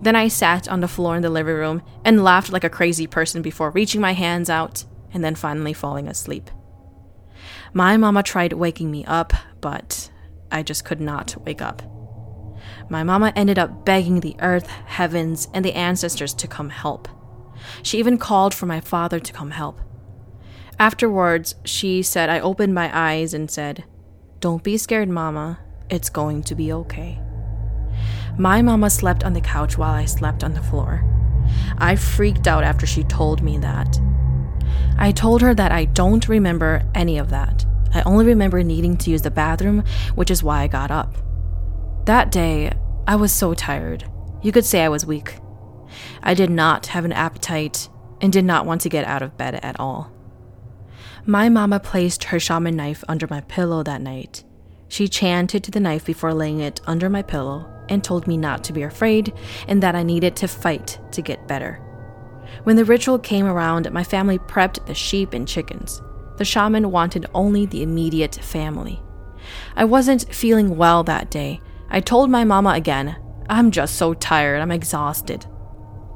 Then 0.03 0.15
I 0.15 0.27
sat 0.27 0.67
on 0.67 0.81
the 0.81 0.87
floor 0.87 1.15
in 1.15 1.23
the 1.23 1.31
living 1.31 1.55
room 1.55 1.81
and 2.05 2.23
laughed 2.23 2.51
like 2.51 2.63
a 2.63 2.69
crazy 2.69 3.07
person 3.07 3.41
before 3.41 3.71
reaching 3.71 4.01
my 4.01 4.11
hands 4.11 4.51
out 4.51 4.83
and 5.15 5.23
then 5.23 5.33
finally 5.33 5.73
falling 5.73 6.07
asleep. 6.07 6.51
My 7.73 7.97
mama 7.97 8.21
tried 8.21 8.53
waking 8.53 8.91
me 8.91 9.03
up, 9.05 9.33
but 9.61 10.11
I 10.51 10.61
just 10.61 10.85
could 10.85 11.01
not 11.01 11.43
wake 11.43 11.63
up. 11.63 11.81
My 12.87 13.01
mama 13.01 13.33
ended 13.35 13.57
up 13.57 13.83
begging 13.83 14.19
the 14.19 14.35
earth, 14.41 14.67
heavens, 14.67 15.47
and 15.55 15.65
the 15.65 15.73
ancestors 15.73 16.35
to 16.35 16.47
come 16.47 16.69
help. 16.69 17.07
She 17.83 17.99
even 17.99 18.17
called 18.17 18.53
for 18.53 18.65
my 18.65 18.79
father 18.79 19.19
to 19.19 19.33
come 19.33 19.51
help. 19.51 19.79
Afterwards, 20.79 21.55
she 21.65 22.01
said 22.01 22.29
I 22.29 22.39
opened 22.39 22.73
my 22.73 22.89
eyes 22.97 23.33
and 23.33 23.51
said, 23.51 23.83
Don't 24.39 24.63
be 24.63 24.77
scared, 24.77 25.09
mama. 25.09 25.59
It's 25.89 26.09
going 26.09 26.43
to 26.43 26.55
be 26.55 26.71
okay. 26.71 27.19
My 28.37 28.61
mama 28.61 28.89
slept 28.89 29.23
on 29.23 29.33
the 29.33 29.41
couch 29.41 29.77
while 29.77 29.93
I 29.93 30.05
slept 30.05 30.43
on 30.43 30.53
the 30.53 30.61
floor. 30.61 31.03
I 31.77 31.95
freaked 31.95 32.47
out 32.47 32.63
after 32.63 32.85
she 32.85 33.03
told 33.03 33.41
me 33.41 33.57
that. 33.57 33.99
I 34.97 35.11
told 35.11 35.41
her 35.41 35.53
that 35.53 35.71
I 35.71 35.85
don't 35.85 36.27
remember 36.29 36.83
any 36.95 37.17
of 37.17 37.29
that. 37.31 37.65
I 37.93 38.01
only 38.03 38.25
remember 38.25 38.63
needing 38.63 38.97
to 38.97 39.11
use 39.11 39.23
the 39.23 39.31
bathroom, 39.31 39.83
which 40.15 40.31
is 40.31 40.43
why 40.43 40.61
I 40.61 40.67
got 40.67 40.91
up. 40.91 41.15
That 42.05 42.31
day, 42.31 42.71
I 43.07 43.15
was 43.15 43.31
so 43.31 43.53
tired. 43.53 44.09
You 44.41 44.51
could 44.51 44.65
say 44.65 44.83
I 44.83 44.89
was 44.89 45.05
weak. 45.05 45.35
I 46.21 46.33
did 46.33 46.49
not 46.49 46.87
have 46.87 47.05
an 47.05 47.13
appetite 47.13 47.89
and 48.21 48.31
did 48.31 48.45
not 48.45 48.65
want 48.65 48.81
to 48.81 48.89
get 48.89 49.05
out 49.05 49.21
of 49.21 49.37
bed 49.37 49.59
at 49.63 49.79
all. 49.79 50.11
My 51.25 51.49
mama 51.49 51.79
placed 51.79 52.25
her 52.25 52.39
shaman 52.39 52.75
knife 52.75 53.03
under 53.07 53.27
my 53.29 53.41
pillow 53.41 53.83
that 53.83 54.01
night. 54.01 54.43
She 54.87 55.07
chanted 55.07 55.63
to 55.63 55.71
the 55.71 55.79
knife 55.79 56.05
before 56.05 56.33
laying 56.33 56.59
it 56.59 56.81
under 56.87 57.09
my 57.09 57.21
pillow 57.21 57.71
and 57.89 58.03
told 58.03 58.27
me 58.27 58.37
not 58.37 58.63
to 58.65 58.73
be 58.73 58.81
afraid 58.81 59.33
and 59.67 59.83
that 59.83 59.95
I 59.95 60.03
needed 60.03 60.35
to 60.37 60.47
fight 60.47 60.99
to 61.11 61.21
get 61.21 61.47
better. 61.47 61.75
When 62.63 62.75
the 62.75 62.85
ritual 62.85 63.19
came 63.19 63.45
around, 63.45 63.91
my 63.91 64.03
family 64.03 64.39
prepped 64.39 64.85
the 64.85 64.95
sheep 64.95 65.33
and 65.33 65.47
chickens. 65.47 66.01
The 66.37 66.45
shaman 66.45 66.91
wanted 66.91 67.27
only 67.33 67.65
the 67.65 67.83
immediate 67.83 68.35
family. 68.35 69.01
I 69.75 69.85
wasn't 69.85 70.33
feeling 70.33 70.77
well 70.77 71.03
that 71.03 71.29
day. 71.29 71.61
I 71.89 71.99
told 71.99 72.29
my 72.29 72.43
mama 72.43 72.71
again, 72.71 73.17
I'm 73.49 73.71
just 73.71 73.95
so 73.95 74.13
tired, 74.13 74.61
I'm 74.61 74.71
exhausted. 74.71 75.45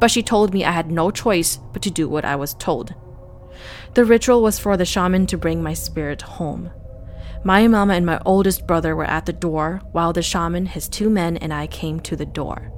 But 0.04 0.12
she 0.12 0.22
told 0.22 0.54
me 0.54 0.66
I 0.66 0.72
had 0.72 0.92
no 0.92 1.12
choice 1.12 1.56
but 1.72 1.82
to 1.84 1.90
do 1.90 2.10
what 2.10 2.26
I 2.26 2.36
was 2.36 2.56
told. 2.56 2.94
The 3.94 4.04
ritual 4.04 4.42
was 4.42 4.60
for 4.60 4.76
the 4.76 4.84
shaman 4.84 5.28
to 5.28 5.38
bring 5.38 5.64
my 5.64 5.74
spirit 5.74 6.24
home. 6.24 6.72
My 7.46 7.70
mama 7.70 7.94
and 7.94 8.06
my 8.06 8.20
oldest 8.26 8.68
brother 8.68 8.98
were 8.98 9.06
at 9.06 9.26
the 9.26 9.32
door, 9.32 9.80
while 9.94 10.12
the 10.12 10.22
shaman, 10.22 10.66
his 10.66 10.90
two 10.90 11.10
men, 11.10 11.38
and 11.38 11.54
I 11.54 11.68
came 11.68 12.02
to 12.02 12.18
the 12.18 12.26
door. 12.26 12.70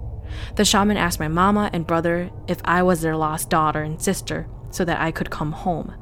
The 0.55 0.65
shaman 0.65 0.97
asked 0.97 1.19
my 1.19 1.27
mama 1.27 1.71
and 1.73 1.87
brother 1.87 2.29
if 2.47 2.59
I 2.63 2.83
was 2.83 3.01
their 3.01 3.17
lost 3.17 3.49
daughter 3.49 3.81
and 3.81 3.99
sister 3.99 4.45
so 4.69 4.85
that 4.85 5.01
I 5.01 5.09
could 5.09 5.31
come 5.31 5.51
home. 5.51 5.95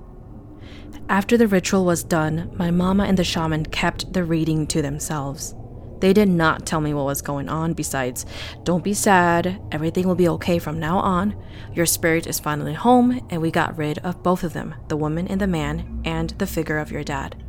After 1.07 1.37
the 1.37 1.47
ritual 1.47 1.85
was 1.85 2.03
done, 2.03 2.51
my 2.57 2.69
mama 2.69 3.05
and 3.05 3.17
the 3.17 3.23
shaman 3.23 3.67
kept 3.67 4.11
the 4.11 4.25
reading 4.25 4.67
to 4.67 4.81
themselves. 4.81 5.55
They 6.03 6.11
did 6.11 6.27
not 6.27 6.65
tell 6.65 6.81
me 6.81 6.93
what 6.93 7.05
was 7.05 7.21
going 7.21 7.47
on, 7.47 7.71
besides, 7.71 8.25
don't 8.65 8.83
be 8.83 8.93
sad, 8.93 9.61
everything 9.71 10.05
will 10.05 10.15
be 10.15 10.27
okay 10.27 10.59
from 10.59 10.77
now 10.77 10.97
on. 10.97 11.33
Your 11.73 11.85
spirit 11.85 12.27
is 12.27 12.41
finally 12.41 12.73
home, 12.73 13.25
and 13.29 13.41
we 13.41 13.51
got 13.51 13.77
rid 13.77 13.99
of 13.99 14.21
both 14.21 14.43
of 14.43 14.51
them 14.51 14.75
the 14.89 14.97
woman 14.97 15.29
and 15.29 15.39
the 15.39 15.47
man, 15.47 16.01
and 16.03 16.31
the 16.31 16.45
figure 16.45 16.77
of 16.77 16.91
your 16.91 17.05
dad. 17.05 17.41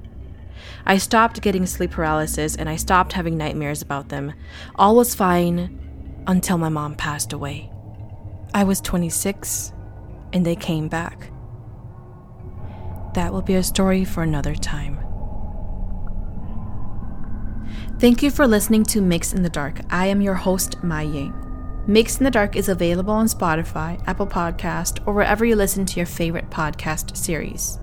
I 0.87 0.99
stopped 0.99 1.43
getting 1.43 1.67
sleep 1.67 1.91
paralysis 1.91 2.55
and 2.55 2.69
I 2.69 2.77
stopped 2.77 3.15
having 3.15 3.37
nightmares 3.37 3.83
about 3.83 4.09
them. 4.09 4.35
All 4.77 4.95
was 4.95 5.17
fine 5.17 6.23
until 6.29 6.57
my 6.57 6.69
mom 6.69 6.95
passed 6.95 7.33
away. 7.33 7.73
I 8.55 8.63
was 8.63 8.81
26 8.81 9.73
and 10.33 10.47
they 10.47 10.55
came 10.55 10.87
back. 10.87 11.33
That 13.15 13.33
will 13.33 13.43
be 13.43 13.57
a 13.57 13.65
story 13.65 14.05
for 14.05 14.23
another 14.23 14.55
time. 14.55 15.04
Thank 18.05 18.23
you 18.23 18.31
for 18.31 18.47
listening 18.47 18.85
to 18.85 19.01
MYX 19.01 19.35
in 19.35 19.43
the 19.43 19.49
Dark. 19.49 19.81
I 19.89 20.09
am 20.09 20.21
your 20.21 20.35
host, 20.35 20.85
Mai 20.85 21.05
Yang. 21.05 21.33
MYX 21.89 22.19
in 22.19 22.25
the 22.25 22.31
Dark 22.31 22.55
is 22.55 22.69
available 22.69 23.15
on 23.15 23.25
Spotify, 23.29 23.99
Apple 24.07 24.27
Podcast, 24.27 25.03
or 25.07 25.15
wherever 25.15 25.43
you 25.43 25.57
listen 25.57 25.87
to 25.87 25.97
your 25.97 26.05
favorite 26.05 26.51
podcast 26.51 27.17
series. 27.17 27.79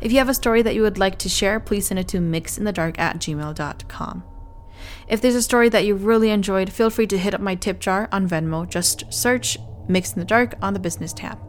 If 0.00 0.12
you 0.12 0.18
have 0.18 0.28
a 0.28 0.34
story 0.34 0.62
that 0.62 0.76
you 0.76 0.82
would 0.82 0.98
like 0.98 1.18
to 1.18 1.28
share, 1.28 1.58
please 1.58 1.88
send 1.88 1.98
it 1.98 2.06
to 2.10 2.18
myxinthedark 2.18 2.96
at 3.00 3.18
gmail.com. 3.18 4.22
If 5.08 5.20
there's 5.20 5.34
a 5.34 5.42
story 5.42 5.68
that 5.70 5.84
you 5.84 5.96
really 5.96 6.30
enjoyed, 6.30 6.72
feel 6.72 6.88
free 6.88 7.08
to 7.08 7.18
hit 7.18 7.34
up 7.34 7.40
my 7.40 7.56
tip 7.56 7.80
jar 7.80 8.08
on 8.12 8.28
Venmo. 8.28 8.70
Just 8.70 9.12
search 9.12 9.58
MYX 9.88 10.14
in 10.14 10.20
the 10.20 10.24
Dark 10.24 10.54
on 10.62 10.74
the 10.74 10.78
business 10.78 11.12
tab. 11.12 11.40